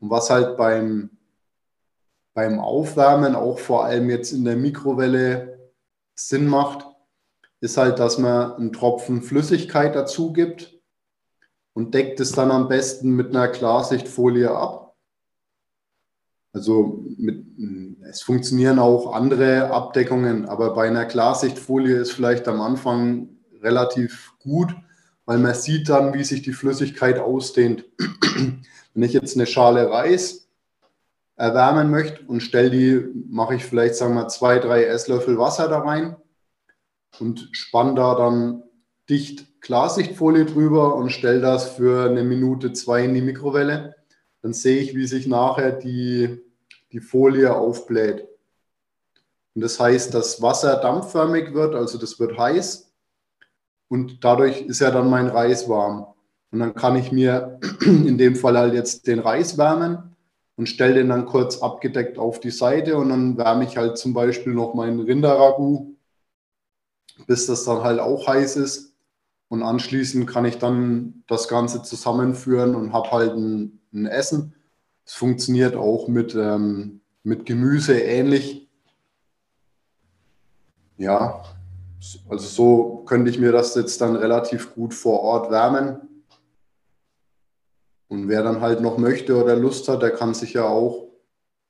Und 0.00 0.10
was 0.10 0.30
halt 0.30 0.56
beim, 0.56 1.10
beim 2.32 2.60
Aufwärmen 2.60 3.34
auch 3.34 3.58
vor 3.58 3.84
allem 3.84 4.08
jetzt 4.08 4.32
in 4.32 4.44
der 4.44 4.56
Mikrowelle 4.56 5.70
Sinn 6.14 6.46
macht, 6.46 6.86
ist 7.60 7.76
halt, 7.76 7.98
dass 7.98 8.18
man 8.18 8.54
einen 8.54 8.72
Tropfen 8.72 9.22
Flüssigkeit 9.22 9.94
dazu 9.94 10.32
gibt 10.32 10.74
und 11.74 11.92
deckt 11.92 12.20
es 12.20 12.32
dann 12.32 12.50
am 12.50 12.68
besten 12.68 13.10
mit 13.10 13.30
einer 13.30 13.48
Klarsichtfolie 13.48 14.50
ab. 14.50 14.94
Also 16.52 17.04
mit, 17.18 17.44
es 18.08 18.22
funktionieren 18.22 18.78
auch 18.78 19.12
andere 19.12 19.70
Abdeckungen, 19.72 20.46
aber 20.46 20.72
bei 20.74 20.86
einer 20.86 21.04
Klarsichtfolie 21.04 21.96
ist 21.96 22.12
vielleicht 22.12 22.46
am 22.46 22.60
Anfang 22.60 23.28
relativ 23.60 24.32
gut, 24.38 24.74
weil 25.24 25.38
man 25.38 25.54
sieht 25.54 25.88
dann, 25.88 26.14
wie 26.14 26.22
sich 26.22 26.42
die 26.42 26.52
Flüssigkeit 26.52 27.18
ausdehnt. 27.18 27.84
Wenn 28.94 29.02
ich 29.02 29.12
jetzt 29.12 29.36
eine 29.36 29.46
Schale 29.46 29.90
Reis 29.90 30.48
erwärmen 31.34 31.90
möchte 31.90 32.22
und 32.26 32.40
stelle 32.40 32.70
die, 32.70 33.04
mache 33.28 33.56
ich 33.56 33.64
vielleicht, 33.64 33.96
sagen 33.96 34.14
wir, 34.14 34.28
zwei, 34.28 34.60
drei 34.60 34.84
Esslöffel 34.84 35.38
Wasser 35.38 35.68
da 35.68 35.80
rein 35.80 36.14
und 37.18 37.48
spanne 37.50 37.94
da 37.94 38.14
dann 38.14 38.62
dicht 39.08 39.53
Klarsichtfolie 39.64 40.44
drüber 40.44 40.94
und 40.94 41.08
stelle 41.08 41.40
das 41.40 41.70
für 41.70 42.10
eine 42.10 42.22
Minute, 42.22 42.74
zwei 42.74 43.02
in 43.04 43.14
die 43.14 43.22
Mikrowelle. 43.22 43.96
Dann 44.42 44.52
sehe 44.52 44.76
ich, 44.78 44.94
wie 44.94 45.06
sich 45.06 45.26
nachher 45.26 45.72
die, 45.72 46.38
die 46.92 47.00
Folie 47.00 47.56
aufbläht. 47.56 48.28
Und 49.54 49.62
das 49.62 49.80
heißt, 49.80 50.12
dass 50.12 50.42
Wasser 50.42 50.76
dampfförmig 50.76 51.54
wird, 51.54 51.74
also 51.74 51.96
das 51.96 52.20
wird 52.20 52.36
heiß. 52.36 52.92
Und 53.88 54.22
dadurch 54.22 54.60
ist 54.60 54.80
ja 54.80 54.90
dann 54.90 55.08
mein 55.08 55.28
Reis 55.28 55.66
warm. 55.66 56.08
Und 56.50 56.58
dann 56.58 56.74
kann 56.74 56.96
ich 56.96 57.10
mir 57.10 57.58
in 57.86 58.18
dem 58.18 58.36
Fall 58.36 58.58
halt 58.58 58.74
jetzt 58.74 59.06
den 59.06 59.18
Reis 59.18 59.56
wärmen 59.56 60.14
und 60.56 60.68
stelle 60.68 60.96
den 60.96 61.08
dann 61.08 61.24
kurz 61.24 61.62
abgedeckt 61.62 62.18
auf 62.18 62.38
die 62.38 62.50
Seite 62.50 62.98
und 62.98 63.08
dann 63.08 63.38
wärme 63.38 63.64
ich 63.64 63.78
halt 63.78 63.96
zum 63.96 64.12
Beispiel 64.12 64.52
noch 64.52 64.74
meinen 64.74 65.00
Rinderragout, 65.00 65.96
bis 67.26 67.46
das 67.46 67.64
dann 67.64 67.82
halt 67.82 67.98
auch 67.98 68.26
heiß 68.26 68.56
ist. 68.56 68.93
Und 69.48 69.62
anschließend 69.62 70.26
kann 70.26 70.44
ich 70.44 70.58
dann 70.58 71.22
das 71.26 71.48
Ganze 71.48 71.82
zusammenführen 71.82 72.74
und 72.74 72.92
habe 72.92 73.10
halt 73.10 73.32
ein, 73.32 73.80
ein, 73.92 74.06
Essen. 74.06 74.54
Es 75.04 75.14
funktioniert 75.14 75.76
auch 75.76 76.08
mit, 76.08 76.34
ähm, 76.34 77.00
mit 77.22 77.46
Gemüse 77.46 77.98
ähnlich. 77.98 78.68
Ja, 80.96 81.42
also 82.28 82.46
so 82.46 83.04
könnte 83.06 83.30
ich 83.30 83.38
mir 83.38 83.52
das 83.52 83.74
jetzt 83.74 84.00
dann 84.00 84.16
relativ 84.16 84.74
gut 84.74 84.94
vor 84.94 85.20
Ort 85.20 85.50
wärmen. 85.50 86.00
Und 88.08 88.28
wer 88.28 88.42
dann 88.42 88.60
halt 88.60 88.80
noch 88.80 88.98
möchte 88.98 89.42
oder 89.42 89.56
Lust 89.56 89.88
hat, 89.88 90.02
der 90.02 90.10
kann 90.10 90.34
sich 90.34 90.52
ja 90.52 90.64
auch 90.64 91.08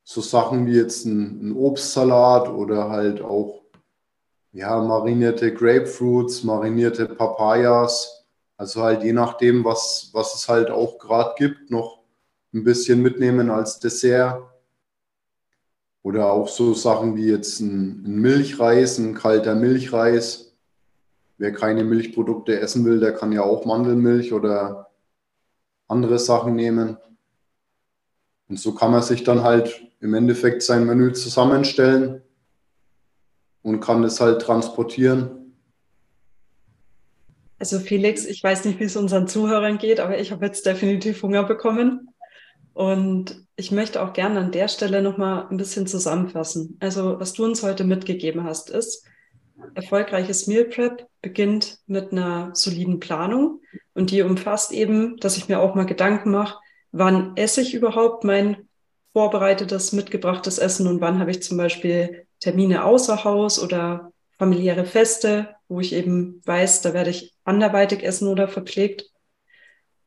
so 0.03 0.21
Sachen 0.21 0.67
wie 0.67 0.75
jetzt 0.75 1.05
ein, 1.05 1.49
ein 1.49 1.55
Obstsalat 1.55 2.47
oder 2.49 2.89
halt 2.89 3.21
auch 3.21 3.64
ja, 4.55 4.81
marinierte 4.81 5.53
Grapefruits, 5.53 6.45
marinierte 6.45 7.07
Papayas. 7.07 8.25
Also 8.55 8.83
halt 8.83 9.03
je 9.03 9.11
nachdem, 9.11 9.65
was, 9.65 10.09
was 10.13 10.33
es 10.33 10.47
halt 10.47 10.71
auch 10.71 10.97
gerade 10.97 11.33
gibt, 11.37 11.69
noch 11.71 11.99
ein 12.53 12.63
bisschen 12.63 13.01
mitnehmen 13.01 13.49
als 13.49 13.79
Dessert. 13.79 14.41
Oder 16.03 16.31
auch 16.31 16.47
so 16.47 16.73
Sachen 16.73 17.17
wie 17.17 17.27
jetzt 17.31 17.59
ein, 17.59 18.05
ein 18.05 18.21
Milchreis, 18.21 18.97
ein 18.97 19.13
kalter 19.13 19.55
Milchreis. 19.55 20.55
Wer 21.37 21.51
keine 21.51 21.83
Milchprodukte 21.83 22.57
essen 22.57 22.85
will, 22.85 23.01
der 23.01 23.13
kann 23.13 23.33
ja 23.33 23.43
auch 23.43 23.65
Mandelmilch 23.65 24.31
oder 24.31 24.89
andere 25.89 26.17
Sachen 26.17 26.55
nehmen. 26.55 26.97
Und 28.47 28.57
so 28.57 28.73
kann 28.73 28.91
man 28.91 29.03
sich 29.03 29.25
dann 29.25 29.43
halt 29.43 29.81
im 29.99 30.13
Endeffekt 30.13 30.63
sein 30.63 30.85
Menü 30.85 31.11
zusammenstellen 31.11 32.21
und 33.65 33.79
kann 33.79 34.03
es 34.03 34.21
halt 34.21 34.43
transportieren. 34.43 35.55
Also 37.57 37.79
Felix, 37.79 38.23
ich 38.25 38.43
weiß 38.43 38.63
nicht, 38.65 38.79
wie 38.79 38.83
es 38.83 38.95
unseren 38.95 39.27
Zuhörern 39.27 39.79
geht, 39.79 39.99
aber 39.99 40.19
ich 40.19 40.31
habe 40.31 40.45
jetzt 40.45 40.67
definitiv 40.67 41.23
Hunger 41.23 41.43
bekommen. 41.43 42.09
Und 42.73 43.43
ich 43.55 43.71
möchte 43.71 44.03
auch 44.03 44.13
gerne 44.13 44.39
an 44.39 44.51
der 44.51 44.67
Stelle 44.67 45.01
nochmal 45.01 45.47
ein 45.49 45.57
bisschen 45.57 45.87
zusammenfassen. 45.87 46.77
Also 46.79 47.19
was 47.19 47.33
du 47.33 47.43
uns 47.43 47.63
heute 47.63 47.85
mitgegeben 47.85 48.43
hast, 48.43 48.69
ist, 48.69 49.07
erfolgreiches 49.73 50.45
Meal 50.45 50.65
Prep 50.65 51.07
beginnt 51.23 51.79
mit 51.87 52.11
einer 52.11 52.51
soliden 52.53 52.99
Planung 52.99 53.61
und 53.95 54.11
die 54.11 54.21
umfasst 54.21 54.73
eben, 54.73 55.17
dass 55.17 55.37
ich 55.37 55.47
mir 55.47 55.59
auch 55.59 55.73
mal 55.73 55.87
Gedanken 55.87 56.29
mache, 56.29 56.59
wann 56.91 57.35
esse 57.35 57.61
ich 57.61 57.73
überhaupt 57.73 58.25
mein 58.25 58.67
vorbereitetes, 59.13 59.91
mitgebrachtes 59.91 60.59
Essen 60.59 60.85
und 60.85 61.01
wann 61.01 61.19
habe 61.19 61.31
ich 61.31 61.41
zum 61.41 61.57
Beispiel 61.57 62.24
Termine 62.45 62.83
außer 62.83 63.23
Haus 63.23 63.57
oder 63.57 64.11
familiäre 64.37 64.85
Feste, 64.85 65.55
wo 65.67 65.79
ich 65.79 65.93
eben 65.93 66.43
weiß, 66.45 66.83
da 66.83 66.93
werde 66.93 67.09
ich 67.09 67.33
anderweitig 67.43 68.03
essen 68.03 68.27
oder 68.27 68.47
verpflegt. 68.47 69.09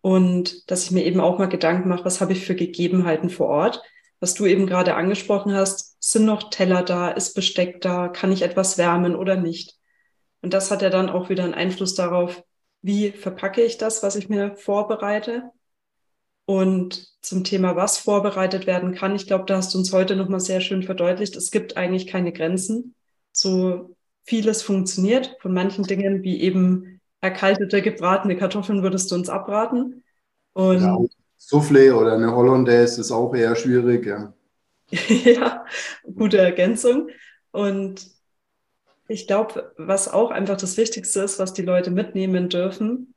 Und 0.02 0.70
dass 0.70 0.84
ich 0.84 0.92
mir 0.92 1.04
eben 1.04 1.18
auch 1.18 1.40
mal 1.40 1.48
Gedanken 1.48 1.88
mache, 1.88 2.04
was 2.04 2.20
habe 2.20 2.32
ich 2.32 2.46
für 2.46 2.54
Gegebenheiten 2.54 3.28
vor 3.28 3.48
Ort. 3.48 3.82
Was 4.20 4.34
du 4.34 4.46
eben 4.46 4.68
gerade 4.68 4.94
angesprochen 4.94 5.52
hast, 5.52 5.96
sind 5.98 6.26
noch 6.26 6.48
Teller 6.50 6.84
da, 6.84 7.10
ist 7.10 7.34
Besteck 7.34 7.80
da, 7.80 8.06
kann 8.06 8.30
ich 8.30 8.42
etwas 8.42 8.78
wärmen 8.78 9.16
oder 9.16 9.34
nicht. 9.34 9.74
Und 10.40 10.54
das 10.54 10.70
hat 10.70 10.82
ja 10.82 10.90
dann 10.90 11.10
auch 11.10 11.30
wieder 11.30 11.42
einen 11.42 11.54
Einfluss 11.54 11.96
darauf, 11.96 12.44
wie 12.82 13.10
verpacke 13.10 13.62
ich 13.62 13.78
das, 13.78 14.04
was 14.04 14.14
ich 14.14 14.28
mir 14.28 14.54
vorbereite 14.54 15.50
und 16.48 17.06
zum 17.20 17.44
Thema, 17.44 17.76
was 17.76 17.98
vorbereitet 17.98 18.66
werden 18.66 18.94
kann, 18.94 19.14
ich 19.14 19.26
glaube, 19.26 19.44
da 19.44 19.58
hast 19.58 19.74
du 19.74 19.78
uns 19.78 19.92
heute 19.92 20.16
nochmal 20.16 20.40
sehr 20.40 20.62
schön 20.62 20.82
verdeutlicht, 20.82 21.36
es 21.36 21.50
gibt 21.50 21.76
eigentlich 21.76 22.06
keine 22.06 22.32
Grenzen. 22.32 22.94
So 23.32 23.94
vieles 24.24 24.62
funktioniert. 24.62 25.36
Von 25.42 25.52
manchen 25.52 25.84
Dingen, 25.84 26.22
wie 26.22 26.40
eben 26.40 27.02
erkaltete, 27.20 27.82
gebratene 27.82 28.34
Kartoffeln, 28.34 28.82
würdest 28.82 29.10
du 29.10 29.16
uns 29.16 29.28
abraten. 29.28 30.02
Und 30.54 30.80
ja, 30.80 30.96
Soufflé 31.38 31.92
oder 31.92 32.14
eine 32.14 32.34
Hollandaise 32.34 33.02
ist 33.02 33.10
auch 33.10 33.34
eher 33.34 33.54
schwierig, 33.54 34.06
ja. 34.06 34.32
ja, 34.90 35.66
gute 36.16 36.38
Ergänzung. 36.38 37.10
Und 37.50 38.06
ich 39.06 39.26
glaube, 39.26 39.74
was 39.76 40.10
auch 40.10 40.30
einfach 40.30 40.56
das 40.56 40.78
Wichtigste 40.78 41.20
ist, 41.20 41.38
was 41.38 41.52
die 41.52 41.60
Leute 41.60 41.90
mitnehmen 41.90 42.48
dürfen, 42.48 43.12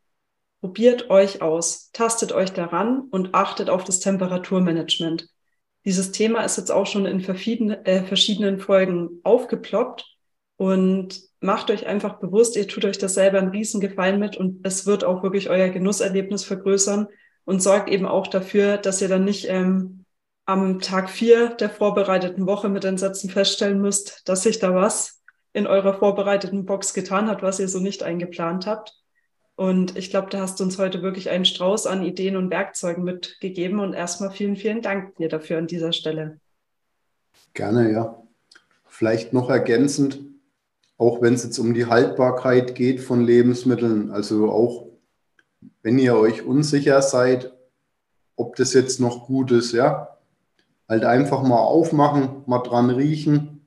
Probiert 0.61 1.09
euch 1.09 1.41
aus, 1.41 1.89
tastet 1.91 2.31
euch 2.31 2.53
daran 2.53 3.07
und 3.09 3.33
achtet 3.33 3.69
auf 3.69 3.83
das 3.83 3.99
Temperaturmanagement. 3.99 5.27
Dieses 5.85 6.11
Thema 6.11 6.43
ist 6.43 6.57
jetzt 6.57 6.71
auch 6.71 6.85
schon 6.85 7.07
in 7.07 7.19
verschiedenen, 7.21 7.83
äh, 7.85 8.03
verschiedenen 8.03 8.59
Folgen 8.59 9.19
aufgeploppt 9.23 10.05
und 10.57 11.19
macht 11.39 11.71
euch 11.71 11.87
einfach 11.87 12.19
bewusst, 12.19 12.55
ihr 12.55 12.67
tut 12.67 12.85
euch 12.85 12.99
das 12.99 13.15
selber 13.15 13.39
einen 13.39 13.49
Riesengefallen 13.49 14.19
mit 14.19 14.37
und 14.37 14.65
es 14.65 14.85
wird 14.85 15.03
auch 15.03 15.23
wirklich 15.23 15.49
euer 15.49 15.69
Genusserlebnis 15.69 16.43
vergrößern 16.43 17.07
und 17.45 17.63
sorgt 17.63 17.89
eben 17.89 18.05
auch 18.05 18.27
dafür, 18.27 18.77
dass 18.77 19.01
ihr 19.01 19.09
dann 19.09 19.25
nicht 19.25 19.47
ähm, 19.49 20.05
am 20.45 20.79
Tag 20.79 21.09
vier 21.09 21.49
der 21.49 21.71
vorbereiteten 21.71 22.45
Woche 22.45 22.69
mit 22.69 22.85
Entsetzen 22.85 23.31
feststellen 23.31 23.81
müsst, 23.81 24.29
dass 24.29 24.43
sich 24.43 24.59
da 24.59 24.75
was 24.75 25.23
in 25.53 25.65
eurer 25.65 25.95
vorbereiteten 25.95 26.65
Box 26.65 26.93
getan 26.93 27.27
hat, 27.27 27.41
was 27.41 27.59
ihr 27.59 27.67
so 27.67 27.79
nicht 27.79 28.03
eingeplant 28.03 28.67
habt. 28.67 29.00
Und 29.61 29.95
ich 29.95 30.09
glaube, 30.09 30.31
da 30.31 30.39
hast 30.39 30.59
du 30.59 30.63
uns 30.63 30.79
heute 30.79 31.03
wirklich 31.03 31.29
einen 31.29 31.45
Strauß 31.45 31.85
an 31.85 32.01
Ideen 32.01 32.35
und 32.35 32.49
Werkzeugen 32.49 33.03
mitgegeben. 33.03 33.79
Und 33.79 33.93
erstmal 33.93 34.31
vielen, 34.31 34.55
vielen 34.55 34.81
Dank 34.81 35.15
dir 35.17 35.29
dafür 35.29 35.59
an 35.59 35.67
dieser 35.67 35.93
Stelle. 35.93 36.39
Gerne, 37.53 37.91
ja. 37.91 38.23
Vielleicht 38.87 39.33
noch 39.33 39.51
ergänzend, 39.51 40.19
auch 40.97 41.21
wenn 41.21 41.35
es 41.35 41.43
jetzt 41.43 41.59
um 41.59 41.75
die 41.75 41.85
Haltbarkeit 41.85 42.73
geht 42.73 43.01
von 43.01 43.21
Lebensmitteln, 43.21 44.09
also 44.09 44.49
auch 44.49 44.87
wenn 45.83 45.99
ihr 45.99 46.15
euch 46.15 46.41
unsicher 46.41 46.99
seid, 47.03 47.53
ob 48.35 48.55
das 48.55 48.73
jetzt 48.73 48.99
noch 48.99 49.27
gut 49.27 49.51
ist, 49.51 49.73
ja, 49.73 50.17
halt 50.89 51.05
einfach 51.05 51.43
mal 51.43 51.59
aufmachen, 51.59 52.41
mal 52.47 52.63
dran 52.63 52.89
riechen 52.89 53.60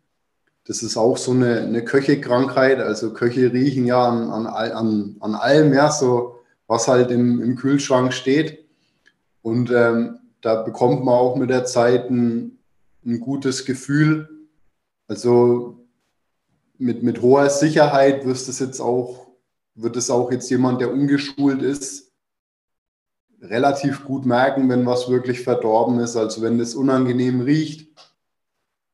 das 0.66 0.82
ist 0.82 0.96
auch 0.96 1.16
so 1.18 1.32
eine, 1.32 1.60
eine 1.60 1.84
Köchekrankheit. 1.84 2.80
Also 2.80 3.12
Köche 3.12 3.52
riechen 3.52 3.86
ja 3.86 4.08
an, 4.08 4.30
an, 4.30 4.46
an, 4.46 5.16
an 5.20 5.34
allem, 5.34 5.72
ja, 5.74 5.90
so 5.90 6.40
was 6.66 6.88
halt 6.88 7.10
im, 7.10 7.42
im 7.42 7.56
Kühlschrank 7.56 8.12
steht. 8.12 8.66
Und 9.42 9.70
ähm, 9.70 10.18
da 10.40 10.62
bekommt 10.62 11.04
man 11.04 11.14
auch 11.14 11.36
mit 11.36 11.50
der 11.50 11.66
Zeit 11.66 12.10
ein, 12.10 12.58
ein 13.04 13.20
gutes 13.20 13.66
Gefühl. 13.66 14.46
Also 15.06 15.86
mit, 16.78 17.02
mit 17.02 17.20
hoher 17.20 17.50
Sicherheit 17.50 18.24
wirst 18.24 18.48
es 18.48 18.58
jetzt 18.58 18.80
auch, 18.80 19.26
wird 19.74 19.96
es 19.96 20.10
auch 20.10 20.32
jetzt 20.32 20.48
jemand, 20.50 20.80
der 20.80 20.92
ungeschult 20.92 21.62
ist, 21.62 22.12
relativ 23.42 24.04
gut 24.04 24.24
merken, 24.24 24.68
wenn 24.70 24.86
was 24.86 25.10
wirklich 25.10 25.42
verdorben 25.42 26.00
ist. 26.00 26.16
Also 26.16 26.40
wenn 26.40 26.58
es 26.58 26.74
unangenehm 26.74 27.42
riecht, 27.42 27.90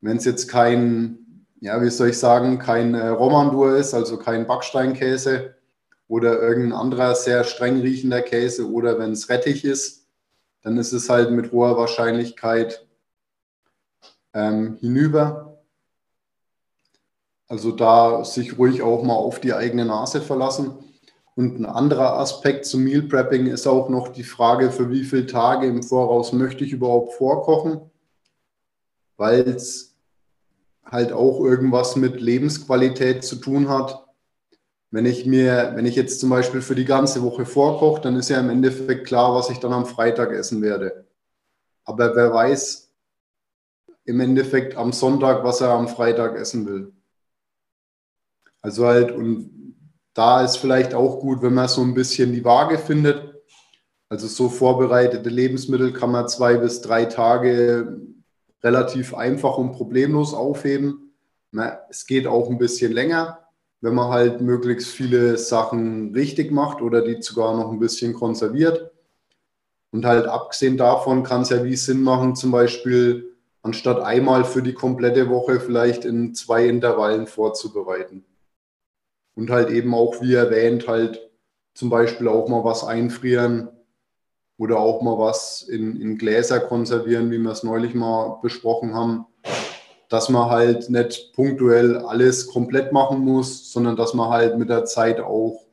wenn 0.00 0.16
es 0.16 0.24
jetzt 0.24 0.48
kein, 0.48 1.19
ja, 1.60 1.80
wie 1.82 1.90
soll 1.90 2.08
ich 2.08 2.18
sagen, 2.18 2.58
kein 2.58 2.94
äh, 2.94 3.08
Romandur 3.08 3.76
ist, 3.76 3.92
also 3.94 4.16
kein 4.16 4.46
Backsteinkäse 4.46 5.54
oder 6.08 6.40
irgendein 6.40 6.72
anderer 6.72 7.14
sehr 7.14 7.44
streng 7.44 7.80
riechender 7.80 8.22
Käse 8.22 8.68
oder 8.68 8.98
wenn 8.98 9.12
es 9.12 9.28
Rettich 9.28 9.64
ist, 9.64 10.08
dann 10.62 10.78
ist 10.78 10.92
es 10.92 11.08
halt 11.08 11.30
mit 11.30 11.52
hoher 11.52 11.76
Wahrscheinlichkeit 11.76 12.86
ähm, 14.32 14.76
hinüber. 14.80 15.62
Also 17.46 17.72
da 17.72 18.24
sich 18.24 18.58
ruhig 18.58 18.82
auch 18.82 19.02
mal 19.02 19.14
auf 19.14 19.40
die 19.40 19.52
eigene 19.52 19.84
Nase 19.84 20.22
verlassen. 20.22 20.72
Und 21.34 21.60
ein 21.60 21.66
anderer 21.66 22.18
Aspekt 22.18 22.64
zum 22.64 22.84
Meal 22.84 23.02
Prepping 23.02 23.46
ist 23.46 23.66
auch 23.66 23.88
noch 23.88 24.08
die 24.08 24.24
Frage, 24.24 24.70
für 24.70 24.90
wie 24.90 25.04
viele 25.04 25.26
Tage 25.26 25.66
im 25.66 25.82
Voraus 25.82 26.32
möchte 26.32 26.64
ich 26.64 26.72
überhaupt 26.72 27.14
vorkochen, 27.14 27.80
weil 29.16 29.40
es 29.48 29.89
halt 30.90 31.12
auch 31.12 31.40
irgendwas 31.40 31.96
mit 31.96 32.20
Lebensqualität 32.20 33.24
zu 33.24 33.36
tun 33.36 33.68
hat. 33.68 34.06
Wenn 34.90 35.06
ich 35.06 35.24
mir, 35.24 35.72
wenn 35.76 35.86
ich 35.86 35.94
jetzt 35.94 36.18
zum 36.20 36.30
Beispiel 36.30 36.62
für 36.62 36.74
die 36.74 36.84
ganze 36.84 37.22
Woche 37.22 37.46
vorkoche, 37.46 38.00
dann 38.00 38.16
ist 38.16 38.28
ja 38.28 38.40
im 38.40 38.50
Endeffekt 38.50 39.06
klar, 39.06 39.34
was 39.34 39.50
ich 39.50 39.58
dann 39.58 39.72
am 39.72 39.86
Freitag 39.86 40.32
essen 40.32 40.62
werde. 40.62 41.06
Aber 41.84 42.16
wer 42.16 42.32
weiß 42.32 42.90
im 44.04 44.20
Endeffekt 44.20 44.76
am 44.76 44.92
Sonntag, 44.92 45.44
was 45.44 45.60
er 45.60 45.70
am 45.70 45.86
Freitag 45.86 46.36
essen 46.36 46.66
will. 46.66 46.92
Also 48.62 48.86
halt, 48.86 49.12
und 49.12 49.76
da 50.14 50.42
ist 50.42 50.56
vielleicht 50.56 50.94
auch 50.94 51.20
gut, 51.20 51.42
wenn 51.42 51.54
man 51.54 51.68
so 51.68 51.82
ein 51.82 51.94
bisschen 51.94 52.32
die 52.32 52.44
Waage 52.44 52.78
findet. 52.78 53.34
Also 54.08 54.26
so 54.26 54.48
vorbereitete 54.48 55.28
Lebensmittel 55.28 55.92
kann 55.92 56.10
man 56.10 56.28
zwei 56.28 56.56
bis 56.56 56.80
drei 56.80 57.04
Tage 57.04 58.00
relativ 58.62 59.14
einfach 59.14 59.58
und 59.58 59.72
problemlos 59.72 60.34
aufheben. 60.34 61.12
Es 61.88 62.06
geht 62.06 62.26
auch 62.26 62.48
ein 62.50 62.58
bisschen 62.58 62.92
länger, 62.92 63.38
wenn 63.80 63.94
man 63.94 64.10
halt 64.10 64.40
möglichst 64.40 64.88
viele 64.88 65.36
Sachen 65.38 66.14
richtig 66.14 66.52
macht 66.52 66.82
oder 66.82 67.02
die 67.02 67.22
sogar 67.22 67.56
noch 67.56 67.72
ein 67.72 67.78
bisschen 67.78 68.12
konserviert. 68.12 68.90
Und 69.90 70.04
halt 70.04 70.26
abgesehen 70.26 70.76
davon 70.76 71.24
kann 71.24 71.42
es 71.42 71.50
ja 71.50 71.64
wie 71.64 71.76
Sinn 71.76 72.02
machen, 72.02 72.36
zum 72.36 72.52
Beispiel 72.52 73.36
anstatt 73.62 74.00
einmal 74.00 74.44
für 74.44 74.62
die 74.62 74.74
komplette 74.74 75.28
Woche 75.28 75.60
vielleicht 75.60 76.04
in 76.04 76.34
zwei 76.34 76.66
Intervallen 76.66 77.26
vorzubereiten. 77.26 78.24
Und 79.34 79.50
halt 79.50 79.70
eben 79.70 79.94
auch, 79.94 80.20
wie 80.20 80.34
erwähnt, 80.34 80.86
halt 80.86 81.30
zum 81.74 81.90
Beispiel 81.90 82.28
auch 82.28 82.48
mal 82.48 82.64
was 82.64 82.84
einfrieren, 82.84 83.68
oder 84.60 84.78
auch 84.78 85.00
mal 85.00 85.16
was 85.16 85.62
in, 85.62 85.98
in 86.02 86.18
Gläser 86.18 86.60
konservieren, 86.60 87.30
wie 87.30 87.38
wir 87.38 87.50
es 87.50 87.62
neulich 87.62 87.94
mal 87.94 88.38
besprochen 88.42 88.94
haben, 88.94 89.24
dass 90.10 90.28
man 90.28 90.50
halt 90.50 90.90
nicht 90.90 91.32
punktuell 91.32 91.96
alles 91.96 92.46
komplett 92.46 92.92
machen 92.92 93.20
muss, 93.20 93.72
sondern 93.72 93.96
dass 93.96 94.12
man 94.12 94.28
halt 94.28 94.58
mit 94.58 94.68
der 94.68 94.84
Zeit 94.84 95.18
auch 95.18 95.64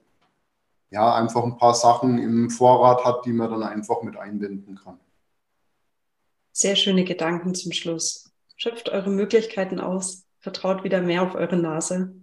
ja, 0.89 1.13
einfach 1.15 1.43
ein 1.43 1.57
paar 1.57 1.73
Sachen 1.73 2.17
im 2.17 2.49
Vorrat 2.49 3.03
hat, 3.03 3.25
die 3.25 3.33
man 3.33 3.51
dann 3.51 3.61
einfach 3.61 4.03
mit 4.03 4.15
einbinden 4.15 4.79
kann. 4.81 4.97
Sehr 6.53 6.77
schöne 6.77 7.03
Gedanken 7.03 7.55
zum 7.55 7.73
Schluss. 7.73 8.31
Schöpft 8.55 8.87
eure 8.87 9.09
Möglichkeiten 9.09 9.81
aus, 9.81 10.23
vertraut 10.39 10.85
wieder 10.85 11.01
mehr 11.01 11.23
auf 11.23 11.35
eure 11.35 11.57
Nase. 11.57 12.15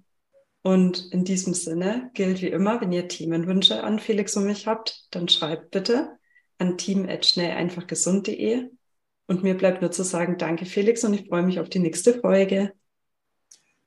Und 0.62 1.12
in 1.12 1.24
diesem 1.24 1.52
Sinne 1.52 2.10
gilt 2.14 2.40
wie 2.40 2.48
immer, 2.48 2.80
wenn 2.80 2.90
ihr 2.90 3.06
Themenwünsche 3.06 3.84
an 3.84 3.98
Felix 3.98 4.34
und 4.34 4.46
mich 4.46 4.66
habt, 4.66 5.08
dann 5.10 5.28
schreibt 5.28 5.70
bitte 5.70 6.16
an 6.58 6.78
team@schnelleinfachgesund.de 6.78 8.70
Und 9.26 9.42
mir 9.42 9.56
bleibt 9.56 9.80
nur 9.80 9.90
zu 9.90 10.02
sagen, 10.02 10.36
danke 10.38 10.66
Felix 10.66 11.04
und 11.04 11.14
ich 11.14 11.28
freue 11.28 11.42
mich 11.42 11.60
auf 11.60 11.68
die 11.68 11.78
nächste 11.78 12.14
Folge. 12.14 12.72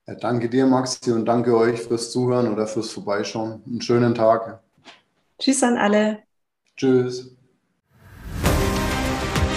Ja, 0.07 0.15
danke 0.15 0.49
dir, 0.49 0.65
Maxi, 0.65 1.11
und 1.11 1.25
danke 1.25 1.55
euch 1.55 1.81
fürs 1.81 2.11
Zuhören 2.11 2.51
oder 2.51 2.65
fürs 2.65 2.91
Vorbeischauen. 2.91 3.61
Einen 3.65 3.81
schönen 3.81 4.15
Tag. 4.15 4.61
Tschüss 5.37 5.61
an 5.63 5.77
alle. 5.77 6.23
Tschüss. 6.77 7.35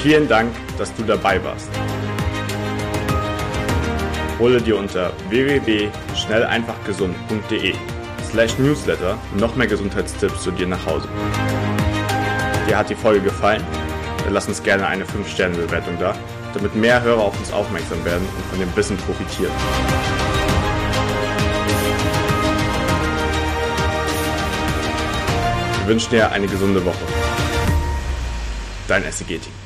Vielen 0.03 0.29
Dank, 0.29 0.53
dass 0.77 0.93
du 0.95 1.05
dabei 1.05 1.43
warst. 1.45 1.71
Hole 4.39 4.61
dir 4.63 4.79
unter 4.79 5.13
www.schnelleinfachgesund.de 5.29 7.75
slash 8.31 8.59
newsletter 8.59 9.19
noch 9.37 9.57
mehr 9.57 9.67
Gesundheitstipps 9.67 10.43
zu 10.43 10.51
dir 10.51 10.67
nach 10.67 10.85
Hause. 10.87 11.09
Dir 12.71 12.79
hat 12.79 12.89
die 12.89 12.95
Folge 12.95 13.21
gefallen? 13.21 13.65
Dann 14.23 14.33
lass 14.33 14.47
uns 14.47 14.63
gerne 14.63 14.87
eine 14.87 15.05
5-Sterne-Bewertung 15.05 15.99
da, 15.99 16.15
damit 16.55 16.73
mehr 16.77 17.03
Hörer 17.03 17.21
auf 17.21 17.37
uns 17.37 17.53
aufmerksam 17.53 18.05
werden 18.05 18.25
und 18.37 18.45
von 18.47 18.61
dem 18.61 18.77
Wissen 18.77 18.97
profitieren. 18.97 19.51
Wir 25.81 25.87
wünschen 25.89 26.11
dir 26.11 26.31
eine 26.31 26.47
gesunde 26.47 26.85
Woche. 26.85 27.05
Dein 28.87 29.03
SEG-Team. 29.03 29.60